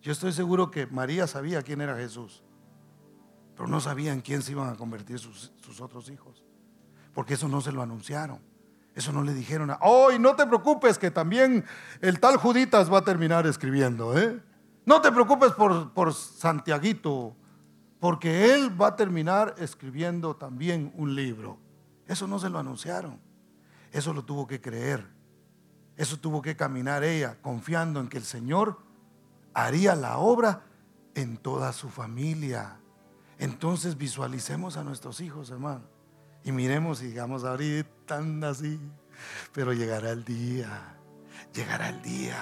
[0.00, 2.44] Yo estoy seguro que María sabía quién era Jesús,
[3.56, 6.44] pero no sabía en quién se iban a convertir sus otros hijos
[7.14, 8.38] porque eso no se lo anunciaron.
[8.94, 11.64] Eso no le dijeron a, oh, no te preocupes que también
[12.00, 14.40] el tal Juditas va a terminar escribiendo, ¿eh?
[14.86, 17.34] No te preocupes por, por Santiaguito,
[17.98, 21.58] porque él va a terminar escribiendo también un libro.
[22.06, 23.18] Eso no se lo anunciaron.
[23.90, 25.08] Eso lo tuvo que creer.
[25.96, 28.78] Eso tuvo que caminar ella, confiando en que el Señor
[29.54, 30.64] haría la obra
[31.14, 32.78] en toda su familia.
[33.38, 35.93] Entonces visualicemos a nuestros hijos, hermano.
[36.44, 38.78] Y miremos y digamos, ahorita tan así,
[39.52, 40.94] pero llegará el día
[41.54, 42.36] llegará el día.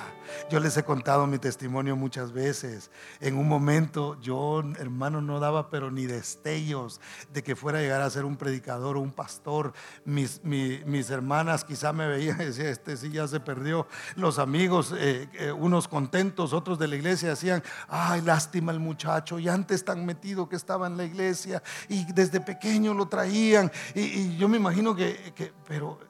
[0.50, 2.90] Yo les he contado mi testimonio muchas veces.
[3.20, 7.00] En un momento yo, hermano, no daba pero ni destellos
[7.32, 9.74] de que fuera a llegar a ser un predicador o un pastor.
[10.04, 13.86] Mis, mis hermanas quizá me veían y decían, este sí ya se perdió.
[14.16, 19.38] Los amigos, eh, eh, unos contentos, otros de la iglesia decían, ay, lástima el muchacho,
[19.38, 23.70] y antes tan metido que estaba en la iglesia y desde pequeño lo traían.
[23.94, 26.00] Y, yo me imagino que, pero,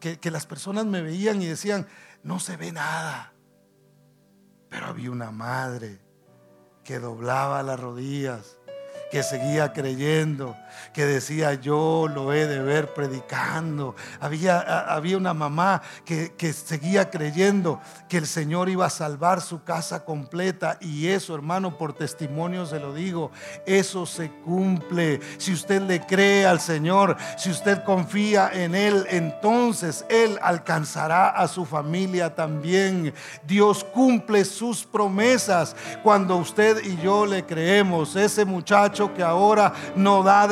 [0.00, 1.86] eh, que las personas me veían y decían,
[2.22, 3.32] no se ve nada.
[4.68, 6.00] Pero había una madre
[6.84, 8.58] que doblaba las rodillas
[9.10, 10.56] que seguía creyendo,
[10.92, 13.94] que decía yo lo he de ver predicando.
[14.20, 19.64] Había, había una mamá que, que, seguía creyendo que el Señor iba a salvar su
[19.64, 23.30] casa completa y eso hermano por testimonio se lo digo,
[23.66, 25.20] eso se cumple.
[25.38, 31.48] Si usted le cree al Señor, si usted confía en Él, entonces Él alcanzará a
[31.48, 33.14] su familia también.
[33.46, 38.16] Dios cumple sus promesas cuando usted y yo le creemos.
[38.16, 40.46] Ese muchacho que ahora no da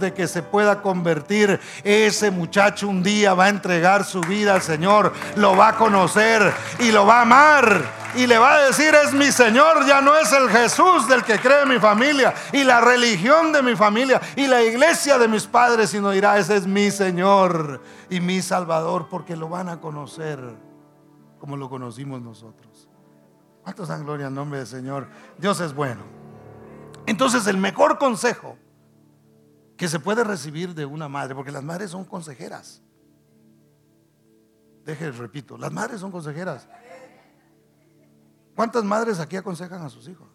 [0.00, 4.62] de que se pueda convertir, ese muchacho un día va a entregar su vida al
[4.62, 7.82] Señor, lo va a conocer y lo va a amar
[8.14, 11.38] y le va a decir, es mi Señor, ya no es el Jesús del que
[11.38, 15.90] cree mi familia y la religión de mi familia y la iglesia de mis padres,
[15.90, 20.38] sino dirá, ese es mi Señor y mi Salvador, porque lo van a conocer
[21.38, 22.88] como lo conocimos nosotros.
[23.62, 25.08] ¿Cuántos dan gloria al nombre del Señor?
[25.38, 26.02] Dios es bueno.
[27.06, 28.56] Entonces el mejor consejo
[29.82, 32.80] que se puede recibir de una madre, porque las madres son consejeras.
[34.84, 36.68] Deje, repito, las madres son consejeras.
[38.54, 40.28] ¿Cuántas madres aquí aconsejan a sus hijos?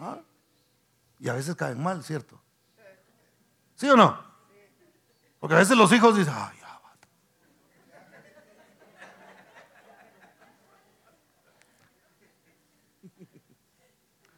[0.00, 0.18] ¿Ah?
[1.20, 2.42] Y a veces caen mal, ¿cierto?
[3.76, 4.20] ¿Sí o no?
[5.38, 6.80] Porque a veces los hijos dicen, ay, ya,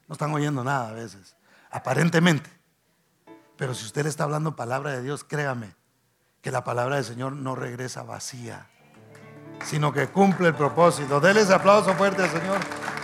[0.07, 1.35] No están oyendo nada a veces,
[1.71, 2.64] aparentemente.
[3.65, 5.75] Pero si usted le está hablando palabra de Dios, créame
[6.43, 8.67] que la palabra del Señor no regresa vacía,
[9.65, 11.19] sino que cumple el propósito.
[11.19, 12.59] Dele ese aplauso fuerte al Señor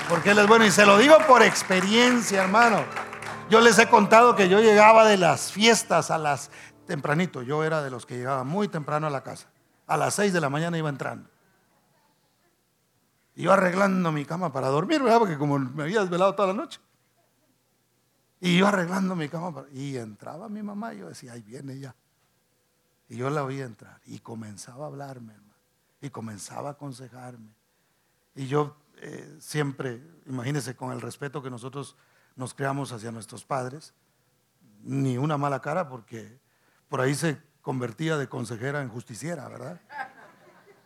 [0.07, 0.67] porque Él es bueno.
[0.67, 2.85] Y se lo digo por experiencia, hermano.
[3.49, 6.51] Yo les he contado que yo llegaba de las fiestas a las
[6.87, 7.41] tempranito.
[7.41, 9.49] Yo era de los que llegaba muy temprano a la casa.
[9.87, 11.31] A las 6 de la mañana iba entrando.
[13.35, 15.21] Iba arreglando mi cama para dormir, ¿verdad?
[15.21, 16.81] Porque como me había desvelado toda la noche.
[18.41, 19.65] Y iba arreglando mi cama.
[19.73, 21.95] Y entraba mi mamá y yo decía, ahí viene ya.
[23.09, 24.01] Y yo la oía entrar.
[24.07, 25.55] Y comenzaba a hablarme, hermano.
[26.01, 27.55] Y comenzaba a aconsejarme.
[28.35, 31.97] Y yo eh, siempre, imagínense, con el respeto que nosotros
[32.37, 33.93] nos creamos hacia nuestros padres,
[34.83, 36.39] ni una mala cara porque
[36.89, 39.81] por ahí se convertía de consejera en justiciera, ¿verdad?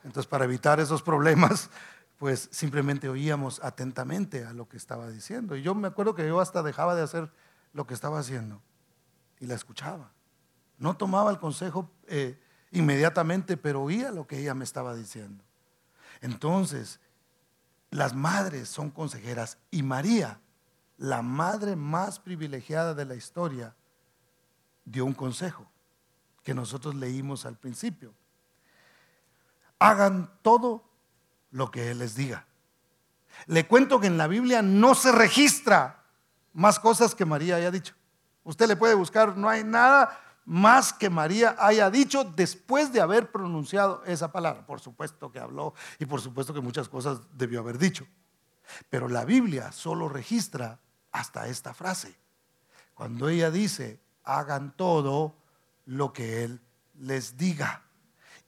[0.02, 1.70] Entonces, para evitar esos problemas,
[2.18, 5.56] pues simplemente oíamos atentamente a lo que estaba diciendo.
[5.56, 7.30] Y yo me acuerdo que yo hasta dejaba de hacer
[7.74, 8.62] lo que estaba haciendo
[9.40, 10.10] y la escuchaba.
[10.78, 15.44] No tomaba el consejo eh, inmediatamente, pero oía lo que ella me estaba diciendo.
[16.22, 17.00] Entonces,
[17.90, 20.40] las madres son consejeras y María,
[20.96, 23.74] la madre más privilegiada de la historia,
[24.84, 25.66] dio un consejo
[26.42, 28.14] que nosotros leímos al principio.
[29.78, 30.84] Hagan todo
[31.50, 32.46] lo que Él les diga.
[33.46, 36.03] Le cuento que en la Biblia no se registra
[36.54, 37.94] más cosas que María haya dicho.
[38.44, 43.30] Usted le puede buscar, no hay nada más que María haya dicho después de haber
[43.30, 44.64] pronunciado esa palabra.
[44.66, 48.06] Por supuesto que habló y por supuesto que muchas cosas debió haber dicho.
[48.88, 50.80] Pero la Biblia solo registra
[51.12, 52.14] hasta esta frase.
[52.94, 55.36] Cuando ella dice, hagan todo
[55.86, 56.60] lo que Él
[56.98, 57.82] les diga.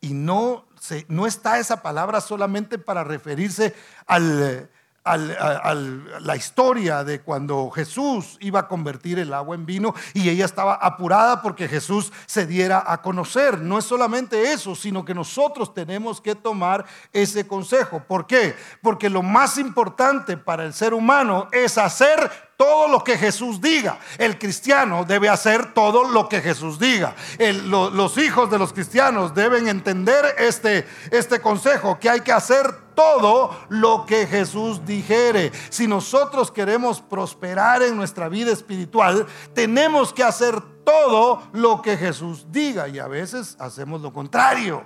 [0.01, 3.75] Y no, se, no está esa palabra solamente para referirse
[4.07, 4.71] al
[5.07, 10.75] la historia de cuando Jesús iba a convertir el agua en vino y ella estaba
[10.75, 13.61] apurada porque Jesús se diera a conocer.
[13.61, 18.03] No es solamente eso, sino que nosotros tenemos que tomar ese consejo.
[18.07, 18.57] ¿Por qué?
[18.83, 23.99] Porque lo más importante para el ser humano es hacer todo lo que Jesús diga.
[24.19, 27.15] El cristiano debe hacer todo lo que Jesús diga.
[27.39, 33.55] los hijos de los cristianos deben entender este, este consejo, que hay que hacer todo
[33.69, 35.53] lo que Jesús dijere.
[35.69, 42.47] Si nosotros queremos prosperar en nuestra vida espiritual, tenemos que hacer todo lo que Jesús
[42.51, 42.89] diga.
[42.89, 44.85] Y a veces hacemos lo contrario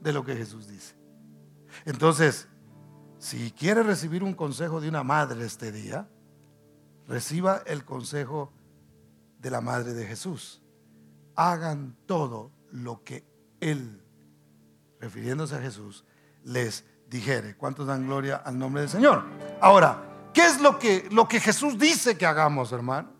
[0.00, 0.94] de lo que Jesús dice.
[1.86, 2.48] Entonces,
[3.18, 6.06] si quiere recibir un consejo de una madre este día,
[7.12, 8.50] reciba el consejo
[9.38, 10.62] de la Madre de Jesús.
[11.36, 13.22] Hagan todo lo que
[13.60, 14.02] Él,
[14.98, 16.06] refiriéndose a Jesús,
[16.42, 17.54] les dijere.
[17.54, 19.24] ¿Cuántos dan gloria al nombre del Señor?
[19.60, 23.10] Ahora, ¿qué es lo que, lo que Jesús dice que hagamos, hermano?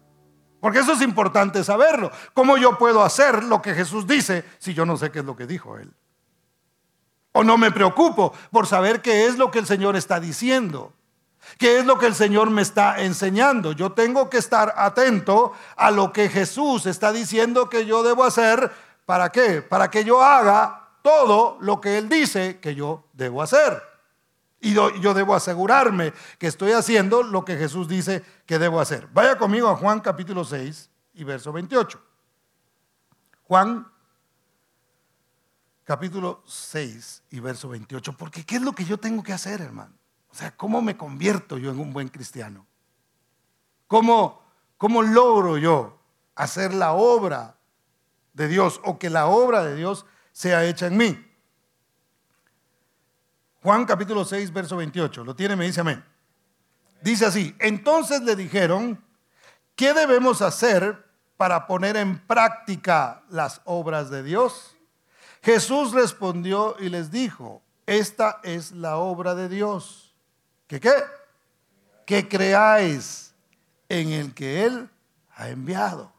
[0.59, 2.11] Porque eso es importante saberlo.
[2.33, 5.37] ¿Cómo yo puedo hacer lo que Jesús dice si yo no sé qué es lo
[5.37, 5.93] que dijo Él?
[7.33, 10.95] O no me preocupo por saber qué es lo que el Señor está diciendo.
[11.59, 13.73] ¿Qué es lo que el Señor me está enseñando?
[13.73, 18.71] Yo tengo que estar atento a lo que Jesús está diciendo que yo debo hacer.
[19.07, 19.63] ¿Para qué?
[19.63, 23.83] Para que yo haga todo lo que Él dice que yo debo hacer.
[24.65, 29.09] Y yo, debo asegurarme que estoy haciendo lo que Jesús dice que debo hacer.
[29.13, 32.01] Vaya conmigo a Juan capítulo 6 y verso 28.
[33.43, 33.91] Juan
[35.83, 38.13] capítulo 6 y verso 28.
[38.13, 39.95] Porque ¿qué es lo que yo tengo que hacer, hermano?
[40.33, 42.67] O sea, ¿cómo me convierto yo en un buen cristiano?
[43.87, 44.43] ¿Cómo,
[44.79, 45.99] cómo logro yo
[46.35, 47.57] hacer la obra
[48.33, 51.27] de Dios o que la obra de Dios sea hecha en mí?
[53.63, 55.23] Juan capítulo 6, verso 28.
[55.23, 56.03] Lo tiene, me dice amén.
[57.03, 59.05] Dice así, entonces le dijeron,
[59.77, 61.05] ¿qué debemos hacer
[61.37, 64.77] para poner en práctica las obras de Dios?
[65.43, 70.12] Jesús respondió y les dijo, esta es la obra de Dios.
[70.73, 70.95] ¿Qué qué?
[72.07, 73.35] Que creáis
[73.91, 74.89] en el que Él
[75.35, 76.11] ha enviado.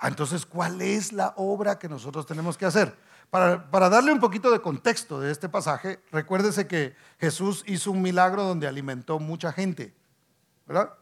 [0.00, 2.92] Ah, entonces, ¿cuál es la obra que nosotros tenemos que hacer?
[3.30, 8.02] Para, para, darle un poquito de contexto de este pasaje, recuérdese que Jesús hizo un
[8.02, 9.94] milagro donde alimentó mucha gente,
[10.66, 10.94] ¿verdad?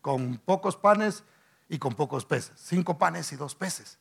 [0.00, 1.24] Con pocos panes
[1.68, 3.98] y con pocos peces, cinco panes y dos peces.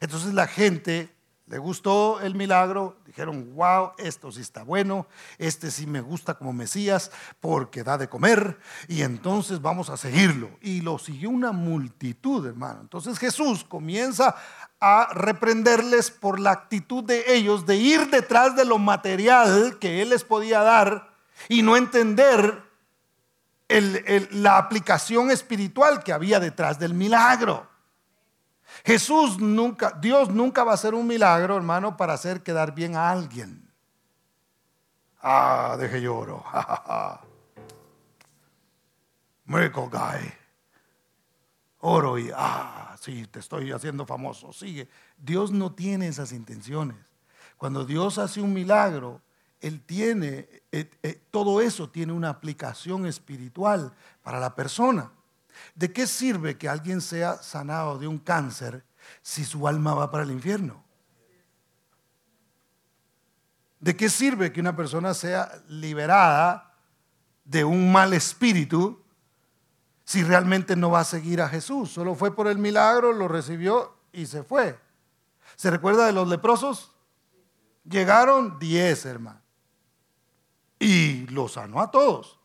[0.00, 1.12] Entonces la gente
[1.48, 5.06] le gustó el milagro, dijeron, wow, esto sí está bueno,
[5.38, 10.50] este sí me gusta como Mesías porque da de comer y entonces vamos a seguirlo.
[10.60, 12.80] Y lo siguió una multitud, hermano.
[12.82, 14.36] Entonces Jesús comienza
[14.78, 20.10] a reprenderles por la actitud de ellos de ir detrás de lo material que Él
[20.10, 21.14] les podía dar
[21.48, 22.62] y no entender
[23.68, 27.77] la aplicación espiritual que había detrás del milagro.
[28.84, 33.10] Jesús nunca, Dios nunca va a hacer un milagro, hermano, para hacer quedar bien a
[33.10, 33.68] alguien.
[35.20, 36.44] Ah, deje lloro.
[39.44, 40.32] Miracle guy.
[41.80, 44.52] Oro y, ah, sí, te estoy haciendo famoso.
[44.52, 44.88] Sigue.
[45.16, 46.96] Dios no tiene esas intenciones.
[47.56, 49.20] Cuando Dios hace un milagro,
[49.60, 53.92] Él tiene, eh, eh, todo eso tiene una aplicación espiritual
[54.22, 55.12] para la persona.
[55.74, 58.84] ¿De qué sirve que alguien sea sanado de un cáncer
[59.22, 60.84] si su alma va para el infierno?
[63.80, 66.74] ¿De qué sirve que una persona sea liberada
[67.44, 69.02] de un mal espíritu
[70.04, 71.90] si realmente no va a seguir a Jesús?
[71.90, 74.78] Solo fue por el milagro, lo recibió y se fue.
[75.54, 76.92] ¿Se recuerda de los leprosos?
[77.84, 79.40] Llegaron diez, hermano.
[80.78, 82.37] Y los sanó a todos.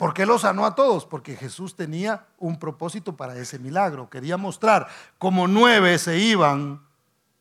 [0.00, 1.04] ¿Por qué los sanó a todos?
[1.04, 4.08] Porque Jesús tenía un propósito para ese milagro.
[4.08, 4.88] Quería mostrar
[5.18, 6.80] cómo nueve se iban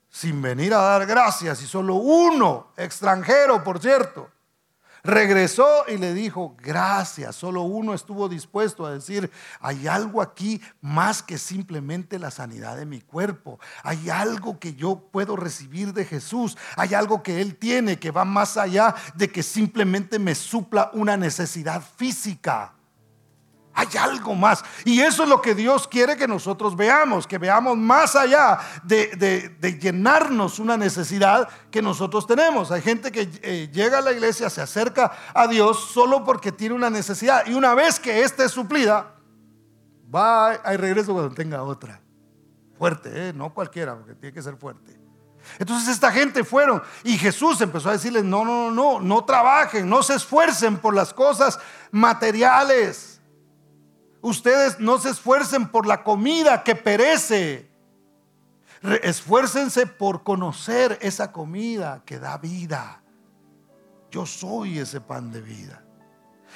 [0.10, 4.30] sin venir a dar gracias y solo uno, extranjero por cierto,
[5.04, 9.32] Regresó y le dijo, gracias, solo uno estuvo dispuesto a decir,
[9.62, 15.10] hay algo aquí más que simplemente la sanidad de mi cuerpo, hay algo que yo
[15.12, 19.44] puedo recibir de Jesús, hay algo que Él tiene que va más allá de que
[19.44, 22.74] simplemente me supla una necesidad física.
[23.80, 24.62] Hay algo más.
[24.84, 29.80] Y eso es lo que Dios quiere que nosotros veamos, que veamos más allá de,
[29.82, 32.72] llenarnos una necesidad que nosotros tenemos.
[32.72, 36.76] Hay gente que eh, llega a la iglesia, se acerca a Dios solo porque tiene
[36.76, 37.48] una necesidad.
[37.48, 39.16] Y una vez que ésta es suplida,
[40.14, 42.02] va hay regreso cuando tenga otra.
[42.78, 43.34] Fuerte, ¿eh?
[43.34, 45.00] no cualquiera, porque tiene que ser fuerte.
[45.58, 50.04] Entonces esta gente fueron y Jesús empezó a decirles, no, no, no, no trabajen, no
[50.04, 51.58] se esfuercen por las cosas
[51.92, 53.19] materiales.
[54.22, 57.70] Ustedes no se esfuercen por la comida que perece.
[59.04, 63.02] Esfuércense por conocer esa comida que da vida.
[64.12, 65.84] Yo soy ese pan de vida.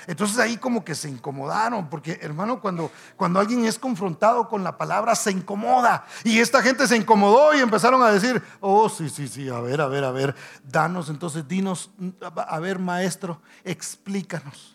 [0.08, 4.78] Entonces ahí como que se incomodaron, porque hermano, cuando, cuando alguien es confrontado con la
[4.78, 6.06] palabra, se incomoda.
[6.24, 9.80] Y esta gente se incomodó y empezaron a decir, oh, sí, sí, sí, a ver,
[9.82, 11.92] a ver, a ver, danos, entonces dinos,
[12.36, 14.73] a ver, maestro, explícanos.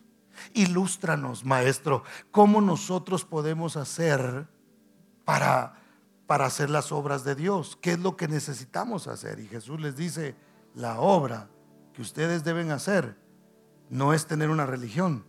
[0.54, 4.48] Ilústranos, maestro, cómo nosotros podemos hacer
[5.24, 5.80] para,
[6.26, 7.78] para hacer las obras de Dios.
[7.80, 9.40] ¿Qué es lo que necesitamos hacer?
[9.40, 10.36] Y Jesús les dice,
[10.74, 11.48] la obra
[11.92, 13.16] que ustedes deben hacer
[13.90, 15.24] no es tener una religión,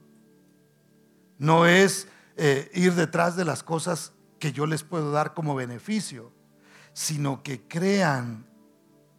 [1.37, 6.31] no es eh, ir detrás de las cosas que yo les puedo dar como beneficio,
[6.93, 8.45] sino que crean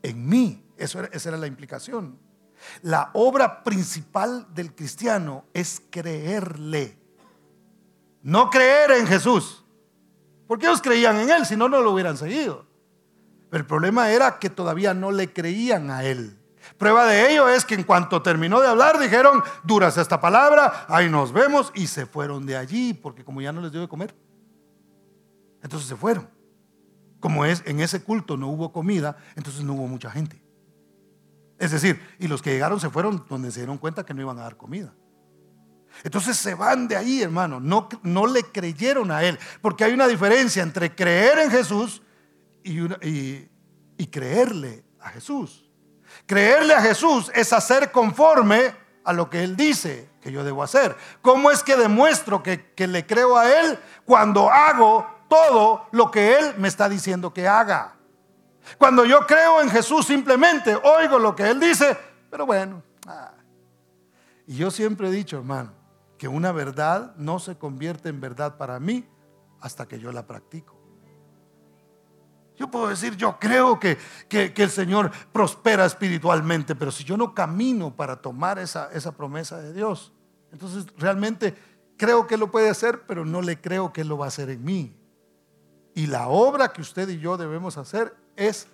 [0.03, 0.65] en mí.
[0.77, 2.19] Eso esa era la implicación.
[2.83, 6.99] La obra principal del cristiano es creerle.
[8.23, 9.65] No creer en Jesús.
[10.47, 12.67] Porque ellos creían en Él, si no, no lo hubieran seguido.
[13.51, 16.41] Pero el problema era que todavía no le creían a Él.
[16.79, 21.09] Prueba de ello es que en cuanto terminó de hablar, dijeron, duras esta palabra, ahí
[21.09, 24.15] nos vemos, y se fueron de allí, porque como ya no les dio de comer,
[25.63, 26.29] entonces se fueron.
[27.19, 30.40] Como es en ese culto no hubo comida, entonces no hubo mucha gente.
[31.61, 34.39] Es decir, y los que llegaron se fueron donde se dieron cuenta que no iban
[34.39, 34.95] a dar comida.
[36.03, 37.61] Entonces se van de ahí, hermano.
[37.61, 39.39] No, no le creyeron a él.
[39.61, 42.01] Porque hay una diferencia entre creer en Jesús
[42.65, 42.81] y,
[43.99, 45.71] y, creerle a Jesús.
[46.25, 50.97] Creerle a Jesús es hacer conforme a lo que Él dice que yo debo hacer.
[51.21, 56.39] ¿Cómo es que demuestro que, que le creo a Él cuando hago todo lo que
[56.39, 58.00] Él me está diciendo que haga?
[58.79, 61.97] Cuando yo creo en Jesús simplemente oigo lo que Él dice,
[62.31, 62.83] pero bueno.
[63.07, 63.33] Ah.
[64.47, 65.73] Y yo siempre he dicho, hermano,
[66.19, 69.09] que una verdad no se convierte en verdad para mí
[69.61, 70.81] hasta que yo la practico.
[72.57, 73.97] Yo puedo decir, yo creo que,
[74.29, 79.59] que, el Señor prospera espiritualmente, pero si yo no camino para tomar esa, esa promesa
[79.63, 80.13] de Dios,
[80.53, 81.55] entonces realmente
[81.97, 84.63] creo que lo puede hacer, pero no le creo que lo va a hacer en
[84.63, 84.95] mí.
[85.95, 88.67] Y la obra que usted y yo debemos hacer es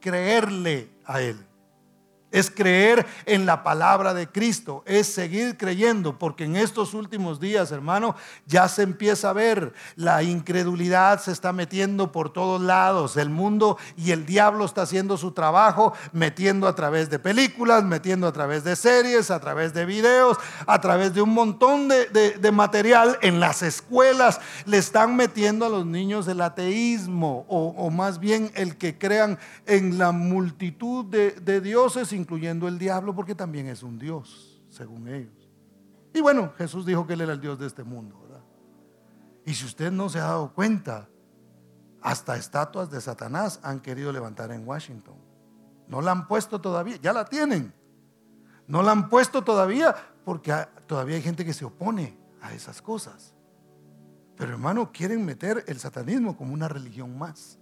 [0.00, 1.36] creerle a Él
[2.32, 7.70] es creer en la palabra de Cristo, es seguir creyendo, porque en estos últimos días,
[7.70, 8.16] hermano,
[8.46, 13.78] ya se empieza a ver, la incredulidad se está metiendo por todos lados, el mundo
[13.96, 18.64] y el diablo está haciendo su trabajo, metiendo a través de películas, metiendo a través
[18.64, 23.18] de series, a través de videos, a través de un montón de, material.
[23.22, 28.76] En las escuelas, le están metiendo a los niños el ateísmo, o, más bien el
[28.76, 33.98] que crean en la multitud de, de dioses, incluyendo el diablo, porque también es un
[33.98, 35.50] Dios, según ellos.
[36.14, 38.44] Y bueno, Jesús dijo que Él era el Dios de este mundo, ¿verdad?
[39.44, 41.08] Y si usted no se ha dado cuenta,
[42.00, 45.14] hasta estatuas de Satanás han querido levantar en Washington.
[45.88, 47.72] No la han puesto todavía, ya la tienen.
[48.66, 49.94] No la han puesto todavía
[50.24, 50.54] porque
[50.86, 53.34] todavía hay gente que se opone a esas cosas.
[54.36, 57.58] Pero hermano, quieren meter el satanismo como una religión más.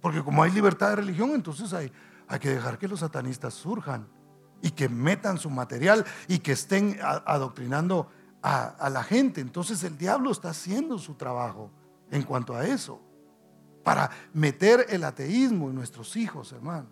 [0.00, 1.92] Porque como hay libertad de religión, entonces hay,
[2.30, 4.08] hay que dejar que los satanistas surjan
[4.62, 8.08] y que metan su material y que estén adoctrinando
[8.40, 9.40] a, la gente.
[9.40, 11.72] Entonces el diablo está haciendo su trabajo
[12.08, 13.00] en cuanto a eso,
[13.82, 16.86] para meter el ateísmo en nuestros hijos, hermano.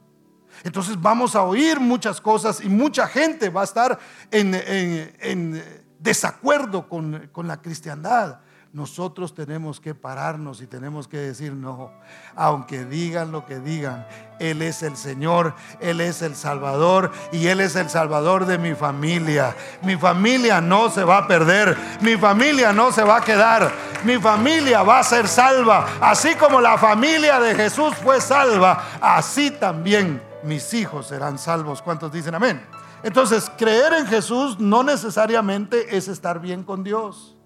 [0.65, 3.99] Entonces vamos a oír muchas cosas y mucha gente va a estar
[4.33, 5.63] en,
[6.01, 8.41] desacuerdo con, con la cristiandad
[8.79, 11.91] nosotros tenemos que pararnos y tenemos que decir, no,
[12.37, 14.07] aunque digan lo que digan,
[14.39, 18.77] Él es el Señor, Él es el Salvador y Él es el Salvador de mi
[18.77, 19.57] familia.
[19.83, 23.73] Mi familia no se va a perder, mi familia no se va a quedar,
[24.05, 25.85] mi familia va a ser salva.
[26.01, 31.83] Así como la familia de Jesús fue salva, así también mis hijos serán salvos.
[31.83, 32.65] ¿Cuántos dicen amén?
[33.03, 37.38] Entonces, creer en Jesús no necesariamente es estar bien con Dios.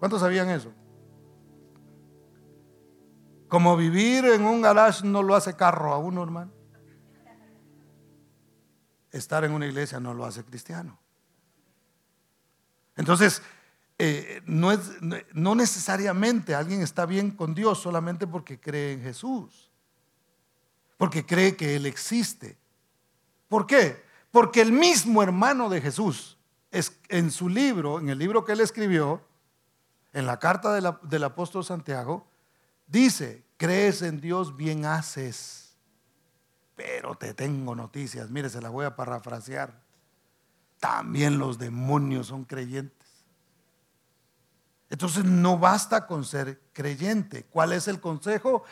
[0.00, 0.72] ¿Cuántos sabían eso?
[3.48, 6.52] Como vivir en un garage no lo hace carro a uno, hermano.
[9.12, 10.98] Estar en una iglesia no lo hace cristiano.
[12.96, 13.42] Entonces,
[13.98, 14.80] eh, no, es,
[15.34, 19.70] no necesariamente alguien está bien con Dios solamente porque cree en Jesús,
[20.96, 22.56] porque cree que Él existe.
[23.48, 24.02] ¿Por qué?
[24.30, 26.38] Porque el mismo hermano de Jesús,
[26.70, 29.22] es, en su libro, en el libro que él escribió,
[30.12, 32.26] en la carta del apóstol Santiago,
[32.86, 35.76] dice, crees en Dios, bien haces.
[36.74, 39.72] Pero te tengo noticias, mire, se la voy a parafrasear.
[40.78, 43.08] También los demonios son creyentes.
[44.88, 47.44] Entonces no basta con ser creyente.
[47.44, 48.64] ¿Cuál es el consejo?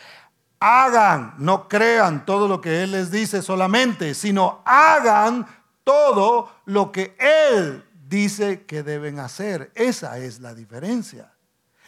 [0.59, 5.47] Hagan, no crean todo lo que Él les dice solamente, sino hagan
[5.85, 9.71] todo lo que Él dice que deben hacer.
[9.75, 11.33] Esa es la diferencia.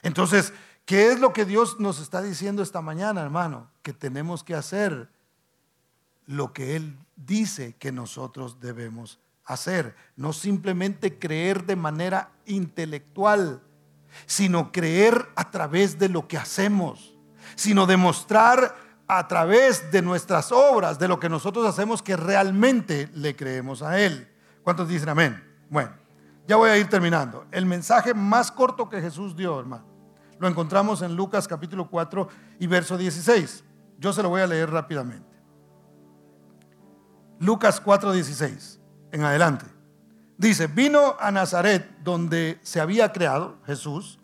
[0.03, 0.53] Entonces,
[0.85, 3.71] ¿qué es lo que Dios nos está diciendo esta mañana, hermano?
[3.83, 5.09] Que tenemos que hacer
[6.27, 9.97] lo que Él dice que nosotros debemos hacer.
[10.17, 13.63] No simplemente creer de manera intelectual,
[14.27, 17.15] sino creer a través de lo que hacemos,
[17.57, 23.35] sino demostrar a través de nuestras obras, de lo que nosotros hacemos, que realmente le
[23.35, 24.29] creemos a Él.
[24.63, 25.43] ¿Cuántos dicen amén?
[25.69, 26.00] Bueno.
[26.51, 27.47] Ya voy a ir terminando.
[27.53, 29.85] El mensaje más corto que Jesús dio, hermano,
[30.41, 32.27] lo encontramos en Lucas capítulo 4
[32.59, 33.63] y verso 16.
[34.01, 35.31] Yo se lo voy a leer rápidamente.
[37.39, 38.81] Lucas 4, 16,
[39.13, 39.65] en adelante.
[40.39, 44.19] Dice, vino a Nazaret donde se había creado Jesús,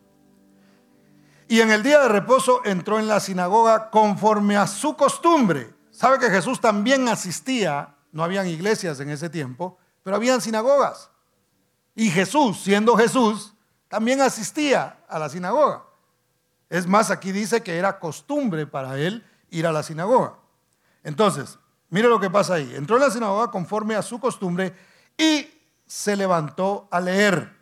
[1.46, 5.72] y en el día de reposo entró en la sinagoga conforme a su costumbre.
[5.92, 11.12] Sabe que Jesús también asistía, no habían iglesias en ese tiempo, pero habían sinagogas.
[11.96, 13.54] Y Jesús, siendo Jesús,
[13.88, 15.82] también asistía a la sinagoga.
[16.68, 20.34] Es más, aquí dice que era costumbre para él ir a la sinagoga.
[21.02, 22.74] Entonces, mire lo que pasa ahí.
[22.74, 24.74] Entró en la sinagoga conforme a su costumbre
[25.16, 25.48] y
[25.86, 27.56] se levantó a leer.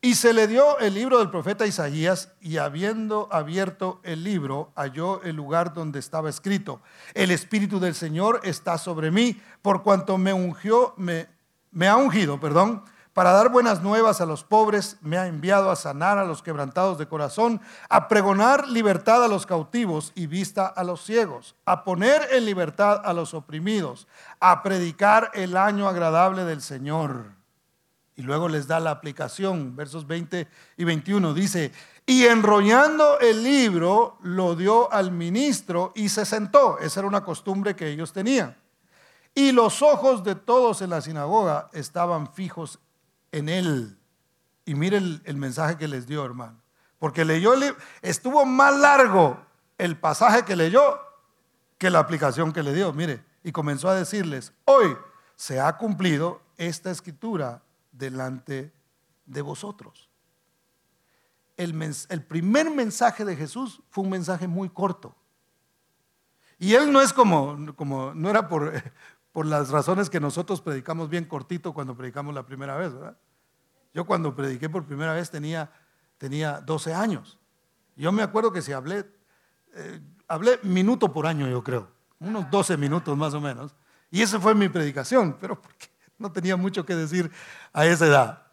[0.00, 5.22] Y se le dio el libro del profeta Isaías y habiendo abierto el libro, halló
[5.22, 6.82] el lugar donde estaba escrito,
[7.14, 11.26] el Espíritu del Señor está sobre mí, por cuanto me ungió, me,
[11.70, 12.84] me ha ungido, perdón,
[13.14, 16.98] para dar buenas nuevas a los pobres, me ha enviado a sanar a los quebrantados
[16.98, 22.26] de corazón, a pregonar libertad a los cautivos y vista a los ciegos, a poner
[22.32, 24.08] en libertad a los oprimidos,
[24.40, 27.26] a predicar el año agradable del Señor.
[28.16, 31.34] Y luego les da la aplicación, versos 20 y 21.
[31.34, 31.72] Dice,
[32.06, 36.78] Y enrollando el libro, lo dio al ministro y se sentó.
[36.78, 38.56] Esa era una costumbre que ellos tenían.
[39.36, 42.78] Y los ojos de todos en la sinagoga estaban fijos
[43.34, 43.98] en él.
[44.64, 46.60] Y mire el, mensaje que les dio, hermano.
[46.98, 47.52] Porque leyó,
[48.00, 49.44] estuvo más largo
[49.76, 50.98] el pasaje que leyó
[51.76, 52.92] que la aplicación que le dio.
[52.92, 54.96] Mire, y comenzó a decirles, hoy
[55.36, 58.72] se ha cumplido esta escritura delante
[59.26, 60.08] de vosotros.
[61.56, 61.74] El,
[62.08, 65.14] el, primer mensaje de Jesús fue un mensaje muy corto.
[66.58, 68.72] Y él no es como, como no era por,
[69.34, 73.16] por las razones que nosotros predicamos bien cortito cuando predicamos la primera vez, ¿verdad?
[73.92, 75.72] Yo cuando prediqué por primera vez tenía,
[76.18, 77.36] tenía 12 años.
[77.96, 79.04] Yo me acuerdo que si hablé,
[79.74, 83.74] eh, hablé minuto por año, yo creo, unos 12 minutos más o menos.
[84.08, 87.28] Y esa fue mi predicación, pero porque no tenía mucho que decir
[87.72, 88.46] a esa edad.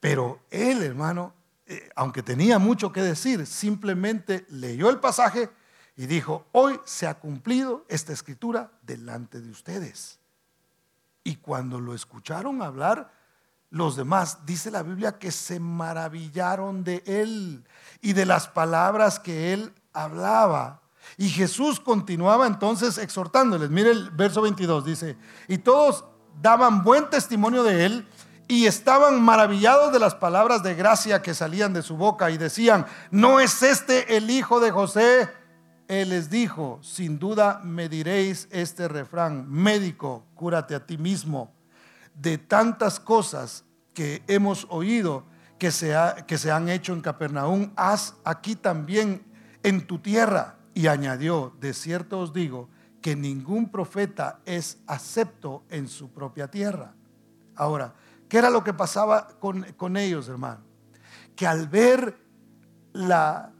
[0.00, 1.32] Pero él, hermano,
[1.64, 5.48] eh, aunque tenía mucho que decir, simplemente leyó el pasaje
[5.98, 10.20] y dijo, hoy se ha cumplido esta escritura delante de ustedes.
[11.24, 13.12] Y cuando lo escucharon hablar,
[13.70, 17.64] los demás, dice la Biblia, que se maravillaron de él
[18.00, 20.82] y de las palabras que él hablaba.
[21.16, 23.68] Y Jesús continuaba entonces exhortándoles.
[23.68, 25.18] Mire el verso 22, dice,
[25.48, 26.04] y todos
[26.40, 28.08] daban buen testimonio de él
[28.46, 32.86] y estaban maravillados de las palabras de gracia que salían de su boca y decían,
[33.10, 35.37] ¿no es este el hijo de José?
[35.88, 41.50] Él les dijo, sin duda me diréis este refrán, médico, cúrate a ti mismo.
[42.14, 43.64] De tantas cosas
[43.94, 45.24] que hemos oído
[45.58, 45.94] que se,
[46.26, 49.24] que se han hecho en Capernaum, haz aquí también
[49.62, 50.56] en tu tierra.
[50.74, 52.68] Y añadió, de cierto os digo,
[53.00, 56.92] que ningún profeta es acepto en su propia tierra.
[57.56, 57.94] Ahora,
[58.28, 60.60] ¿qué era lo que pasaba con, con ellos, hermano?
[61.34, 62.18] Que al ver
[62.92, 63.52] la,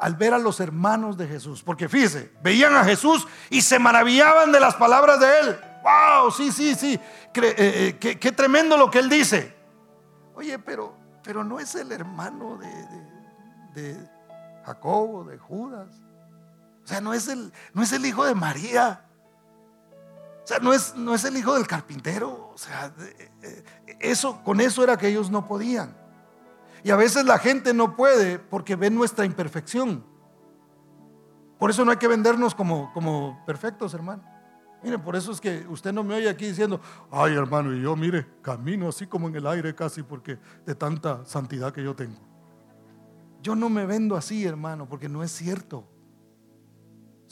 [0.00, 4.52] al ver a los hermanos de Jesús, porque fíjese, veían a Jesús y se maravillaban
[4.52, 5.60] de las palabras de él.
[5.82, 6.30] ¡Wow!
[6.30, 9.54] Sí, sí, sí, eh, eh, qué, tremendo lo que él dice.
[10.34, 14.10] Oye, pero, pero no es el hermano de, de,
[14.64, 15.88] Jacobo, de Judas.
[16.82, 19.04] O sea, no es el, no es el hijo de María.
[20.42, 22.50] O sea, no es, no es el hijo del carpintero.
[22.54, 22.92] O sea,
[23.42, 23.64] eh,
[24.00, 26.03] eso, con eso era que ellos no podían.
[26.84, 30.04] Y a veces la gente no puede porque ve nuestra imperfección.
[31.58, 34.22] Por eso no hay que vendernos como, como perfectos, hermano.
[34.82, 36.78] Mire, por eso es que usted no me oye aquí diciendo,
[37.10, 41.24] ay hermano, y yo mire, camino así como en el aire casi porque de tanta
[41.24, 42.20] santidad que yo tengo.
[43.40, 45.88] Yo no me vendo así, hermano, porque no es cierto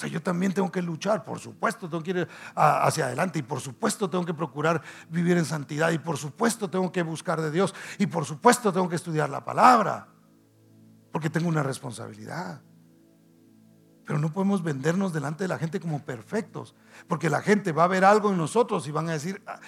[0.06, 4.08] yo también tengo que luchar, por supuesto tengo que ir hacia adelante y por supuesto
[4.08, 8.06] tengo que procurar vivir en santidad y por supuesto tengo que buscar de Dios y
[8.06, 10.08] por supuesto tengo que estudiar la palabra,
[11.10, 12.60] porque tengo una responsabilidad.
[14.04, 16.74] Pero no podemos vendernos delante de la gente como perfectos,
[17.06, 19.60] porque la gente va a ver algo en nosotros y van a decir, ah,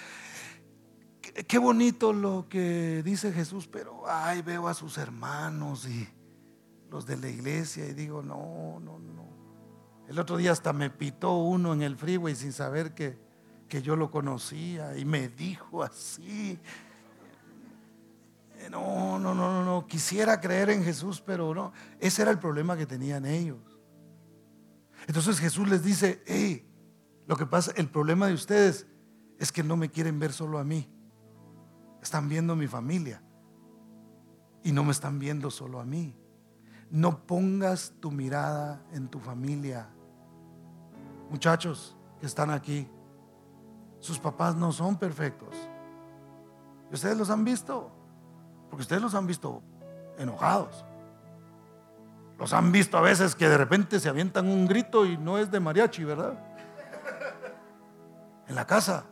[1.47, 6.07] qué bonito lo que dice Jesús, pero ay, veo a sus hermanos y
[6.89, 9.34] los de la iglesia y digo, no, no, no.
[10.07, 13.17] El otro día hasta me pitó uno en el freeway sin saber que,
[13.67, 16.59] que yo lo conocía y me dijo así.
[18.69, 19.87] No, no, no, no, no.
[19.87, 21.73] Quisiera creer en Jesús, pero no.
[21.99, 23.79] Ese era el problema que tenían ellos.
[25.07, 26.67] Entonces Jesús les dice, hey,
[27.27, 28.87] lo que pasa, el problema de ustedes
[29.39, 30.89] es que no me quieren ver solo a mí.
[32.01, 33.21] Están viendo mi familia.
[34.63, 36.15] Y no me están viendo solo a mí.
[36.89, 39.89] No pongas tu mirada en tu familia
[41.29, 42.89] muchachos que están aquí,
[43.99, 45.55] sus papás no son perfectos.
[46.91, 47.91] ustedes los han visto?
[48.69, 49.61] Porque ustedes los han visto
[50.17, 50.85] enojados.
[52.37, 55.49] Los han visto a veces que de repente se avientan un grito y no es
[55.51, 56.37] de mariachi, ¿verdad?
[58.47, 59.05] En la casa.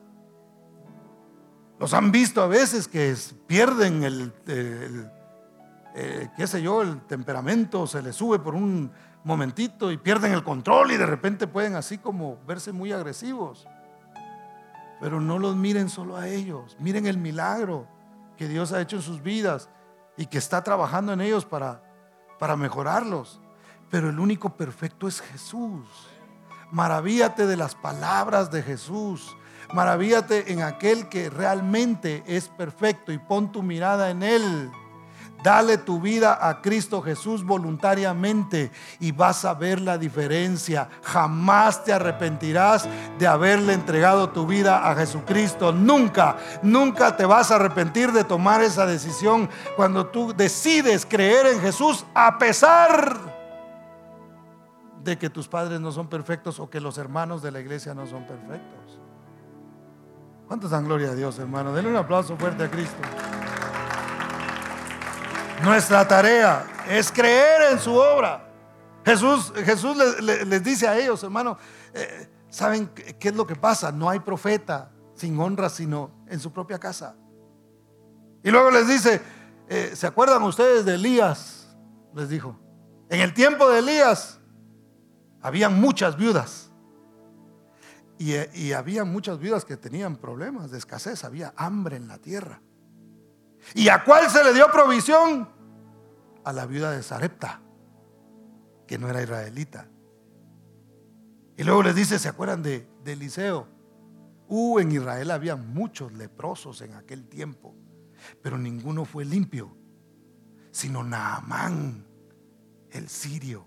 [1.79, 3.15] Los han visto a veces que
[3.47, 4.31] pierden el,
[5.95, 8.91] eh, qué sé yo, el temperamento, se les sube por un
[9.23, 13.67] momentito y pierden el control y de repente pueden así como verse muy agresivos.
[14.99, 17.87] Pero no los miren solo a ellos, miren el milagro
[18.37, 19.69] que Dios ha hecho en sus vidas
[20.17, 21.81] y que está trabajando en ellos para,
[22.39, 23.39] para mejorarlos.
[23.89, 25.87] Pero el único perfecto es Jesús.
[26.71, 29.35] Maravíate de las palabras de Jesús.
[29.73, 34.71] Maravíate en aquel que realmente es perfecto y pon tu mirada en Él.
[35.43, 38.71] Dale tu vida a Cristo Jesús voluntariamente
[39.01, 40.89] y vas a ver la diferencia.
[41.03, 42.87] Jamás te arrepentirás
[43.19, 45.73] de haberle entregado tu vida a Jesucristo.
[45.73, 51.59] Nunca, nunca te vas a arrepentir de tomar esa decisión cuando tú decides creer en
[51.59, 53.19] Jesús a pesar
[55.03, 58.07] de que tus padres no son perfectos o que los hermanos de la iglesia no
[58.07, 59.01] son perfectos.
[60.47, 61.73] ¿Cuántos dan gloria a Dios, hermano?
[61.73, 63.01] Denle un aplauso fuerte a Cristo.
[65.61, 68.49] Nuestra tarea es creer en su obra.
[69.05, 71.57] Jesús, Jesús les, dice a ellos, hermano,
[71.93, 73.91] eh, ¿saben qué es lo que pasa?
[73.91, 77.15] No hay profeta sin honra sino en su propia casa.
[78.43, 79.21] Y luego les dice,
[79.69, 81.75] eh, ¿se acuerdan ustedes de Elías?
[82.13, 82.59] Les dijo,
[83.09, 84.39] en el tiempo de Elías
[85.41, 86.71] habían muchas viudas.
[88.17, 92.61] Y, y había muchas viudas que tenían problemas de escasez, había hambre en la tierra.
[93.73, 95.49] ¿Y a cuál se le dio provisión?
[96.43, 97.61] A la viuda de Sarepta,
[98.87, 99.87] que no era israelita.
[101.57, 103.67] Y luego les dice, ¿se acuerdan de, Eliseo?
[104.47, 107.75] Uh, en Israel había muchos leprosos en aquel tiempo,
[108.41, 109.75] pero ninguno fue limpio,
[110.71, 112.05] sino Naamán,
[112.91, 113.65] el sirio.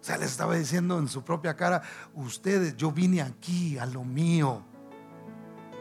[0.00, 1.82] O sea, les estaba diciendo en su propia cara,
[2.14, 4.64] ustedes, yo vine aquí a lo mío,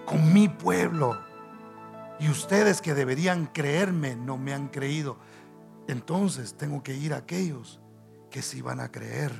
[0.06, 1.29] con mi pueblo.
[2.20, 5.18] Y ustedes que deberían creerme no me han creído.
[5.88, 7.80] Entonces tengo que ir a aquellos
[8.30, 9.32] que sí van a creer.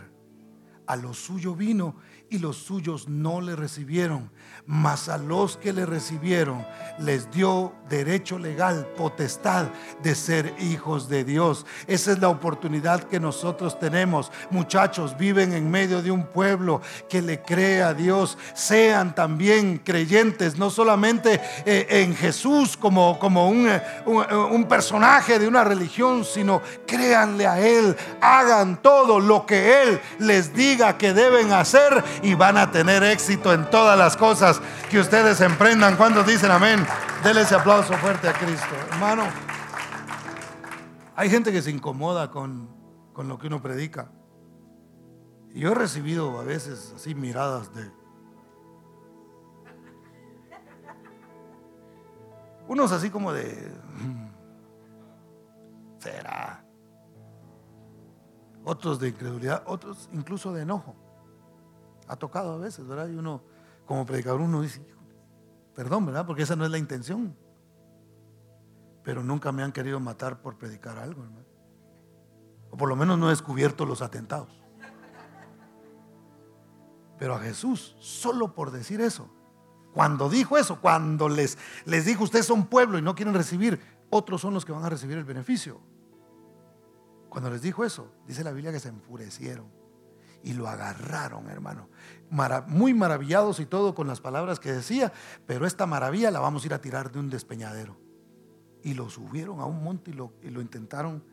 [0.88, 1.96] A lo suyo vino
[2.30, 4.30] y los suyos no le recibieron,
[4.66, 6.66] mas a los que le recibieron
[7.00, 9.66] les dio derecho legal, potestad
[10.04, 11.66] de ser hijos de Dios.
[11.88, 14.32] Esa es la oportunidad que nosotros tenemos.
[14.52, 18.38] Muchachos, viven en medio de un pueblo que le cree a Dios.
[18.54, 25.48] Sean también creyentes, no solamente eh, en Jesús como, como un, eh, un personaje de
[25.48, 31.54] una religión, sino créanle a Él, hagan todo lo que Él les diga que deben
[31.54, 35.96] hacer y van a tener éxito en todas las cosas que ustedes emprendan.
[35.96, 36.86] Cuando dicen amén,
[37.24, 38.76] denle ese aplauso fuerte a Cristo.
[38.92, 39.24] Hermano,
[41.16, 42.70] hay gente que se incomoda con,
[43.14, 44.12] con lo que uno predica.
[45.54, 47.92] Y yo he recibido a veces así miradas de...
[52.68, 53.74] Unos así como de...
[53.98, 54.30] Mm,
[55.98, 56.64] ¿Será?
[58.64, 61.09] Otros de incredulidad, otros incluso de enojo
[62.10, 63.08] ha tocado a veces, ¿verdad?
[63.08, 63.44] Y uno,
[63.86, 64.84] como predicador, uno dice,
[65.76, 66.26] perdón, ¿verdad?
[66.26, 67.38] Porque esa no es la intención.
[69.04, 71.46] Pero nunca me han querido matar por predicar algo, hermano.
[72.72, 74.50] O por lo menos no he descubierto los atentados.
[77.20, 79.30] Pero a Jesús, solo por decir eso,
[79.94, 83.80] cuando dijo eso, cuando les, les dijo, ustedes son pueblo y no quieren recibir,
[84.10, 85.80] otros son los que van a recibir el beneficio.
[87.30, 89.79] Cuando les dijo eso, dice la Biblia que se enfurecieron
[90.44, 91.90] y lo agarraron, hermano.
[92.68, 95.12] muy maravillados y todo con las palabras que decía,
[95.46, 97.98] pero esta maravilla la vamos a ir a tirar de un despeñadero.
[98.84, 101.24] Y lo subieron a un monte y lo, y lo intentaron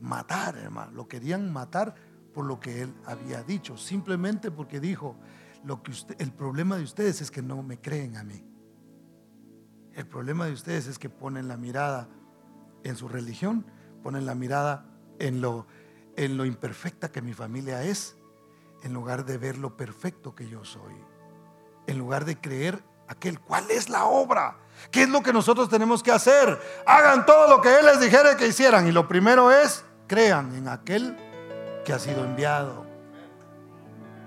[0.00, 0.92] matar, hermano.
[0.92, 1.94] Lo querían matar
[2.32, 5.16] por lo que él había dicho, simplemente porque dijo,
[5.64, 8.44] lo que usted, el problema de ustedes es que no me creen a mí.
[9.94, 12.08] El problema de ustedes es que ponen la mirada
[12.84, 13.66] en su religión,
[14.02, 14.86] ponen la mirada
[15.18, 15.66] en lo,
[16.16, 18.16] en lo imperfecta que mi familia es
[18.82, 20.94] en lugar de ver lo perfecto que yo soy.
[21.86, 24.56] En lugar de creer aquel, ¿cuál es la obra?
[24.90, 26.58] ¿Qué es lo que nosotros tenemos que hacer?
[26.86, 28.86] Hagan todo lo que Él les dijera que hicieran.
[28.86, 31.16] Y lo primero es, crean en aquel
[31.84, 32.86] que ha sido enviado.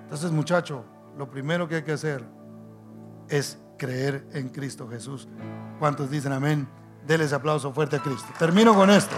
[0.04, 0.86] Entonces, muchacho,
[1.18, 2.24] lo primero que hay que hacer
[3.30, 5.28] es creer en Cristo Jesús.
[5.80, 6.68] ¿Cuántos dicen amén?
[7.06, 8.28] Denles aplauso fuerte a Cristo.
[8.38, 9.16] Termino con esto.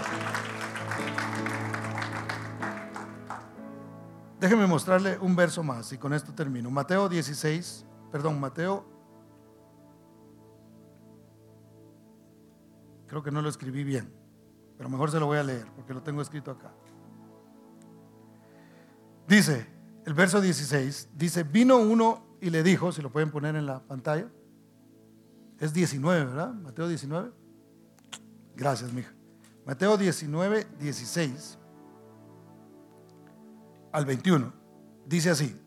[4.40, 6.70] Déjenme mostrarle un verso más y con esto termino.
[6.70, 8.84] Mateo 16, perdón, Mateo.
[13.08, 14.12] Creo que no lo escribí bien,
[14.76, 16.72] pero mejor se lo voy a leer porque lo tengo escrito acá.
[19.26, 19.66] Dice,
[20.04, 23.80] el verso 16, dice, vino uno y le dijo, si lo pueden poner en la
[23.80, 24.28] pantalla,
[25.58, 26.54] es 19, ¿verdad?
[26.54, 27.32] Mateo 19.
[28.54, 29.12] Gracias, mija.
[29.66, 31.57] Mateo 19, 16
[33.98, 34.52] al 21.
[35.06, 35.60] Dice así,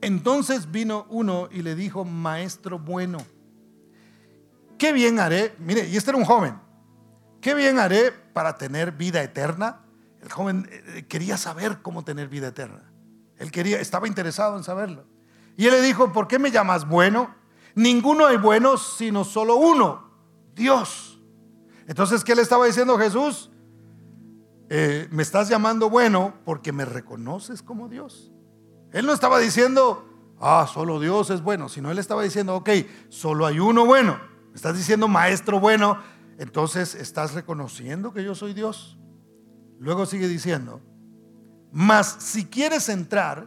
[0.00, 3.18] entonces vino uno y le dijo, maestro bueno,
[4.78, 5.54] ¿qué bien haré?
[5.58, 6.58] Mire, y este era un joven,
[7.40, 9.80] ¿qué bien haré para tener vida eterna?
[10.20, 12.82] El joven eh, quería saber cómo tener vida eterna.
[13.38, 15.06] Él quería, estaba interesado en saberlo.
[15.56, 17.34] Y él le dijo, ¿por qué me llamas bueno?
[17.74, 20.10] Ninguno hay bueno, sino solo uno,
[20.54, 21.18] Dios.
[21.86, 23.50] Entonces, ¿qué le estaba diciendo Jesús?
[24.76, 28.32] Eh, me estás llamando bueno porque me reconoces como Dios.
[28.90, 32.70] Él no estaba diciendo, ah, solo Dios es bueno, sino él estaba diciendo, ok,
[33.08, 34.18] solo hay uno bueno.
[34.50, 35.98] Me estás diciendo maestro bueno,
[36.40, 38.98] entonces estás reconociendo que yo soy Dios.
[39.78, 40.80] Luego sigue diciendo,
[41.70, 43.46] mas si quieres entrar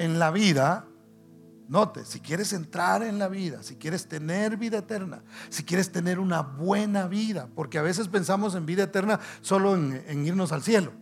[0.00, 0.88] en la vida,
[1.68, 6.18] note, si quieres entrar en la vida, si quieres tener vida eterna, si quieres tener
[6.18, 10.62] una buena vida, porque a veces pensamos en vida eterna solo en, en irnos al
[10.62, 10.92] cielo.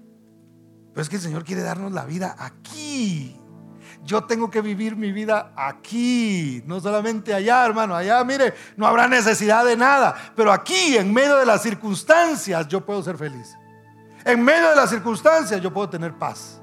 [0.93, 3.37] Pero es que el Señor quiere darnos la vida aquí.
[4.05, 7.97] Yo tengo que vivir mi vida aquí, no solamente allá, hermano.
[7.97, 10.15] Allá, mire, no habrá necesidad de nada.
[10.37, 13.57] Pero aquí, en medio de las circunstancias, yo puedo ser feliz.
[14.25, 16.61] En medio de las circunstancias, yo puedo tener paz.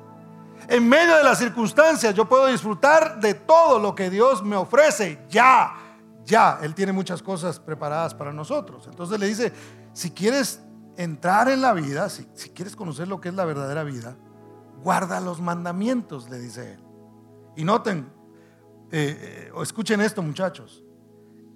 [0.71, 5.19] En medio de las circunstancias, yo puedo disfrutar de todo lo que Dios me ofrece.
[5.29, 5.75] Ya,
[6.23, 6.59] ya.
[6.61, 8.87] Él tiene muchas cosas preparadas para nosotros.
[8.87, 9.51] Entonces le dice,
[9.91, 10.61] si quieres
[10.95, 14.15] entrar en la vida, si, quieres conocer lo que es la verdadera vida,
[14.81, 16.79] guarda los mandamientos, le dice él.
[17.57, 18.09] Y noten,
[18.91, 20.85] eh, eh, escuchen esto muchachos.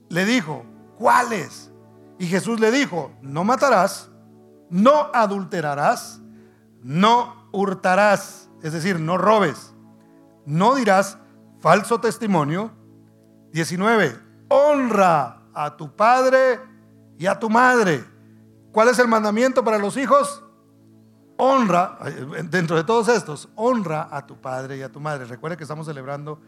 [0.09, 0.65] Le dijo,
[0.97, 1.71] ¿cuáles?
[2.19, 4.09] Y Jesús le dijo, no matarás,
[4.69, 6.19] no adulterarás,
[6.83, 9.73] no hurtarás, es decir, no robes,
[10.45, 11.17] no dirás
[11.59, 12.71] falso testimonio.
[13.51, 16.59] 19, honra a tu padre
[17.17, 18.03] y a tu madre.
[18.71, 20.41] ¿Cuál es el mandamiento para los hijos?
[21.37, 21.97] honra,
[22.49, 25.25] dentro de todos estos, honra a tu padre y a tu madre.
[25.25, 26.39] Recuerda que estamos celebrando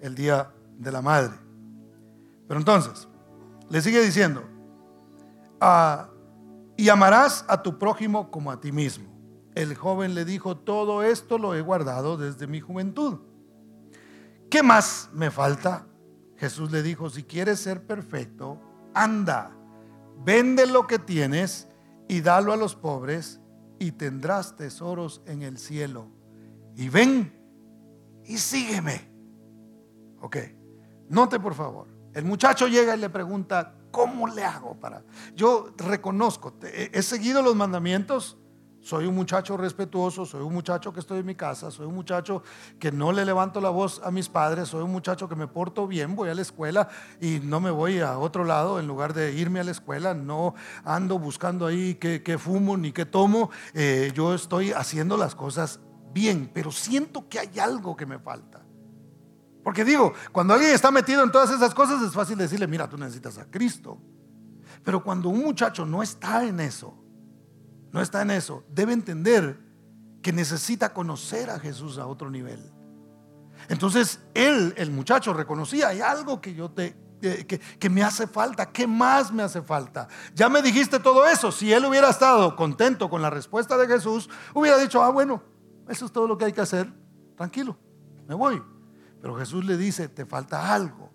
[0.00, 1.34] el Día de la Madre.
[2.46, 3.08] Pero entonces,
[3.70, 4.44] le sigue diciendo,
[5.60, 6.08] ah,
[6.76, 9.13] y amarás a tu prójimo como a ti mismo.
[9.54, 13.20] El joven le dijo, todo esto lo he guardado desde mi juventud.
[14.50, 15.86] ¿Qué más me falta?
[16.36, 18.60] Jesús le dijo, si quieres ser perfecto,
[18.94, 19.56] anda,
[20.24, 21.68] vende lo que tienes
[22.08, 23.40] y dalo a los pobres
[23.78, 26.08] y tendrás tesoros en el cielo.
[26.76, 27.32] Y ven
[28.24, 29.10] y sígueme.
[30.20, 30.36] Ok,
[31.08, 31.88] note por favor.
[32.12, 35.04] El muchacho llega y le pregunta, ¿cómo le hago para?
[35.34, 38.38] Yo reconozco, he seguido los mandamientos,
[38.84, 42.42] soy un muchacho respetuoso, soy un muchacho que estoy en mi casa, soy un muchacho
[42.78, 45.86] que no le levanto la voz a mis padres, soy un muchacho que me porto
[45.86, 49.32] bien, voy a la escuela y no me voy a otro lado en lugar de
[49.32, 50.54] irme a la escuela, no
[50.84, 55.80] ando buscando ahí qué, fumo ni qué tomo, eh, yo estoy haciendo las cosas
[56.12, 58.60] bien, pero siento que hay algo que me falta.
[59.62, 62.98] Porque digo, cuando alguien está metido en todas esas cosas es fácil decirle, mira, tú
[62.98, 63.98] necesitas a Cristo.
[64.82, 67.03] Pero cuando un muchacho no está en eso,
[67.94, 69.56] no está en eso, debe entender
[70.20, 72.58] que necesita conocer a Jesús a otro nivel.
[73.68, 78.88] Entonces él, el muchacho, reconocía, hay algo que yo te, que, me hace falta, ¿qué
[78.88, 80.08] más me hace falta?
[80.34, 84.28] Ya me dijiste todo eso, si él hubiera estado contento con la respuesta de Jesús,
[84.54, 85.40] hubiera dicho, ah, bueno,
[85.88, 86.92] eso es todo lo que hay que hacer,
[87.36, 87.78] tranquilo,
[88.26, 88.60] me voy.
[89.22, 91.12] Pero Jesús le dice, te falta algo,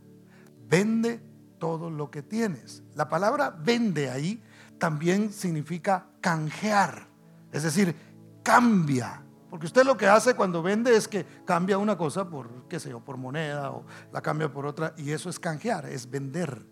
[0.65, 1.21] vende
[1.59, 2.83] todo lo que tienes.
[2.95, 4.41] La palabra vende ahí
[4.79, 7.07] también significa canjear,
[7.51, 7.95] es decir,
[8.43, 9.23] cambia.
[9.49, 12.91] Porque usted lo que hace cuando vende es que cambia una cosa por, qué sé
[12.91, 16.65] por moneda o la cambia por otra y eso es canjear, es vender.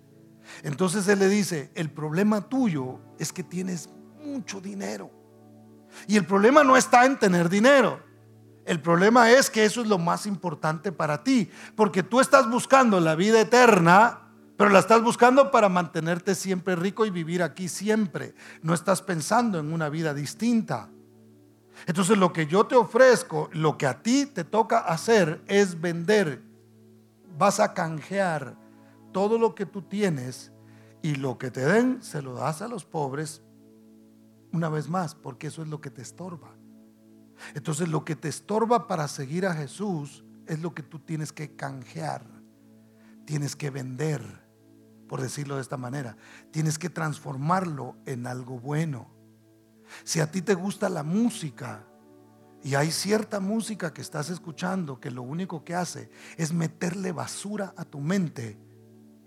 [0.63, 3.89] Entonces él le dice, el problema tuyo es que tienes
[4.23, 5.11] mucho dinero.
[6.07, 7.99] Y el problema no está en tener dinero.
[8.65, 12.99] El problema es que eso es lo más importante para ti, porque tú estás buscando
[12.99, 14.26] la vida eterna
[14.57, 18.33] pero la estás buscando para mantenerte siempre rico y vivir aquí siempre.
[18.63, 20.89] No estás pensando en una vida distinta.
[21.85, 26.41] Entonces lo que yo te ofrezco, lo que a ti te toca hacer es vender.
[27.37, 28.57] Vas a canjear
[29.13, 30.51] todo lo que tú tienes
[31.03, 33.43] y lo que te den se lo das a los pobres
[34.51, 36.55] una vez más, porque eso es lo que te estorba.
[37.53, 41.55] Entonces lo que te estorba para seguir a Jesús es lo que tú tienes que
[41.55, 42.25] canjear,
[43.25, 44.46] tienes que vender
[45.07, 46.17] por decirlo de esta manera.
[46.51, 49.09] Tienes que transformarlo en algo bueno.
[50.03, 51.85] Si a ti te gusta la música
[52.63, 57.73] y hay cierta música que estás escuchando que lo único que hace es meterle basura
[57.77, 58.59] a tu mente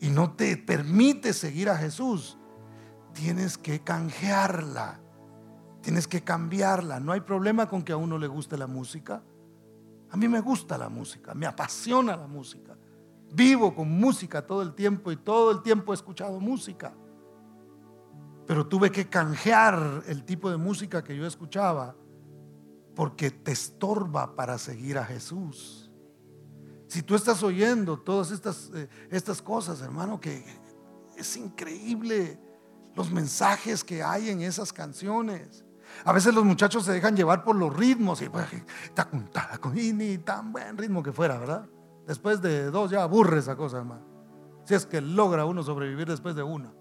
[0.01, 2.39] y no te permite seguir a Jesús,
[3.13, 5.01] tienes que canjearla.
[5.83, 7.01] Tienes que cambiarla.
[7.01, 9.23] No hay problema con que a uno le guste la música.
[10.11, 12.77] A mí me gusta la música, me apasiona la música.
[13.33, 16.93] Vivo con música todo el tiempo y todo el tiempo he escuchado música.
[18.47, 21.95] Pero tuve que canjear el tipo de música que yo escuchaba
[22.97, 25.91] porque te estorba para seguir a Jesús.
[26.89, 30.45] Si tú estás oyendo todas estas, eh, estas cosas, hermano, que
[31.17, 32.41] es increíble
[32.97, 35.65] los mensajes que hay en esas canciones.
[36.05, 38.47] A veces los muchachos se dejan llevar por los ritmos y, pues,
[40.25, 41.69] tan buen ritmo que fuera, ¿verdad?
[42.11, 44.03] Después de dos ya aburre esa cosa, hermano.
[44.65, 46.73] Si es que logra uno sobrevivir después de una.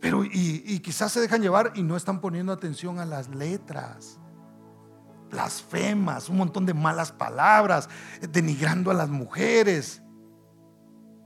[0.00, 4.18] Pero y, quizás se dejan llevar y no están poniendo atención a las letras.
[5.30, 7.90] Blasfemas, un montón de malas palabras,
[8.22, 10.01] denigrando a las mujeres.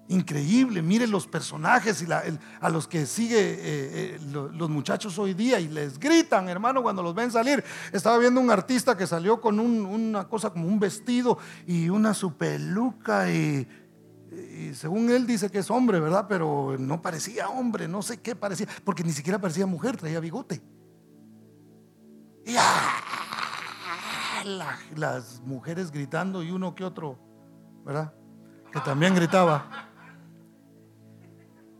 [0.08, 5.58] Increíble, miren los personajes y a los que sigue eh, eh, los muchachos hoy día
[5.58, 7.64] y les gritan, hermano, cuando los ven salir.
[7.92, 12.34] Estaba viendo un artista que salió con una cosa como un vestido y una su
[12.34, 13.66] peluca y
[14.74, 16.26] según él dice que es hombre, ¿verdad?
[16.28, 20.62] Pero no parecía hombre, no sé qué parecía, porque ni siquiera parecía mujer, traía bigote.
[22.44, 23.02] Y ¡ah!
[24.94, 27.18] las mujeres gritando y uno que otro,
[27.84, 28.14] ¿verdad?
[28.72, 29.85] Que también gritaba.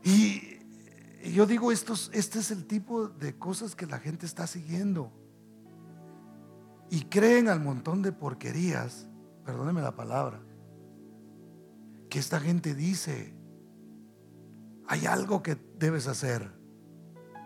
[0.07, 0.61] Y,
[1.33, 5.11] yo digo, este es el tipo de cosas que la gente está siguiendo.
[6.89, 9.05] Y creen al montón de porquerías,
[9.43, 10.39] perdóneme la palabra,
[12.09, 13.35] que esta gente dice,
[14.87, 16.49] hay algo que debes hacer.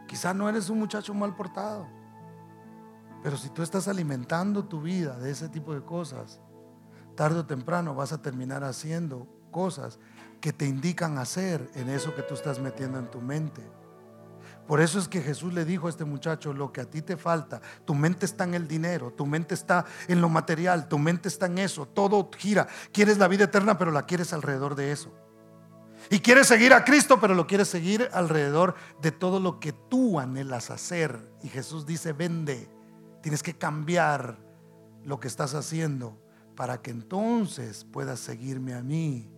[0.07, 1.87] Quizá no eres un muchacho mal portado,
[3.23, 6.39] pero si tú estás alimentando tu vida de ese tipo de cosas,
[7.15, 9.99] tarde o temprano vas a terminar haciendo cosas
[10.41, 13.61] que te indican hacer en eso que tú estás metiendo en tu mente.
[14.67, 17.17] Por eso es que Jesús le dijo a este muchacho, lo que a ti te
[17.17, 21.27] falta, tu mente está en el dinero, tu mente está en lo material, tu mente
[21.27, 22.67] está en eso, todo gira.
[22.91, 25.11] Quieres la vida eterna, pero la quieres alrededor de eso.
[26.09, 30.19] Y quieres seguir a Cristo, pero lo quieres seguir alrededor de todo lo que tú
[30.19, 31.29] anhelas hacer.
[31.43, 32.69] Y Jesús dice, vende,
[33.21, 34.37] tienes que cambiar
[35.03, 36.17] lo que estás haciendo
[36.55, 39.29] para que entonces puedas seguirme a mí.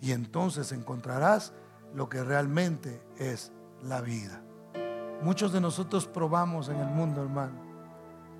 [0.00, 1.52] Y entonces encontrarás
[1.94, 4.42] lo que realmente es la vida.
[5.22, 7.60] Muchos de nosotros probamos en el mundo, hermano,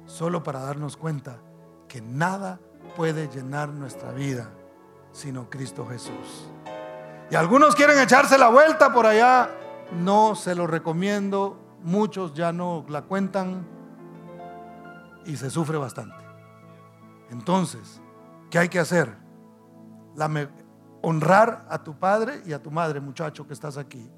[0.06, 1.38] solo para darnos cuenta
[1.88, 2.58] que nada
[2.96, 4.50] puede llenar nuestra vida
[5.12, 6.48] sino Cristo Jesús.
[7.30, 9.50] Y algunos quieren echarse la vuelta por allá,
[9.92, 13.66] no se lo recomiendo, muchos ya no la cuentan
[15.24, 16.16] y se sufre bastante.
[17.30, 18.00] Entonces,
[18.50, 19.16] ¿qué hay que hacer?
[21.02, 24.10] Honrar a tu padre y a tu madre, muchacho que estás aquí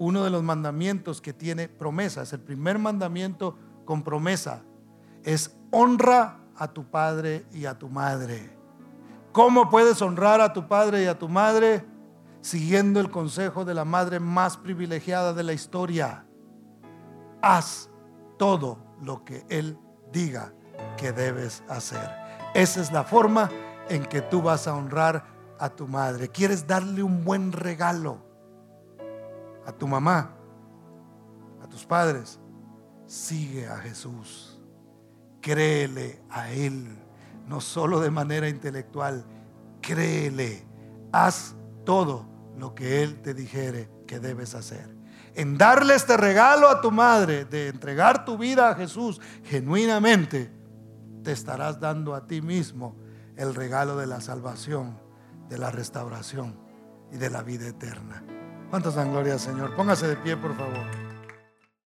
[0.00, 4.62] uno de los mandamientos que tiene promesa, es el primer mandamiento con promesa,
[5.24, 8.50] es honra a tu padre y a tu madre.
[9.32, 11.84] ¿Cómo puedes honrar a tu padre y a tu madre?
[12.40, 16.24] Siguiendo el consejo de la madre más privilegiada de la historia.
[17.42, 17.90] Haz
[18.38, 19.78] todo lo que Él
[20.10, 20.54] diga
[20.96, 22.10] que debes hacer.
[22.54, 23.50] Esa es la forma
[23.90, 25.26] en que tú vas a honrar
[25.60, 26.28] a tu madre.
[26.28, 28.30] ¿Quieres darle un buen regalo?
[29.66, 30.32] a tu mamá,
[31.62, 32.38] a tus padres,
[33.06, 34.60] sigue a Jesús.
[35.40, 36.98] Créele a Él,
[37.46, 39.24] no solo de manera intelectual,
[39.80, 40.66] créele.
[41.12, 41.54] Haz
[41.84, 42.26] todo
[42.58, 44.94] lo que Él te dijere que debes hacer.
[45.34, 50.50] En darle este regalo a tu madre, de entregar tu vida a Jesús genuinamente,
[51.22, 52.96] te estarás dando a ti mismo
[53.36, 54.98] el regalo de la salvación,
[55.50, 56.56] de la restauración
[57.12, 58.22] y de la vida eterna.
[58.70, 59.74] ¿Cuántos dan gloria al Señor?
[59.74, 61.09] Póngase de pie, por favor.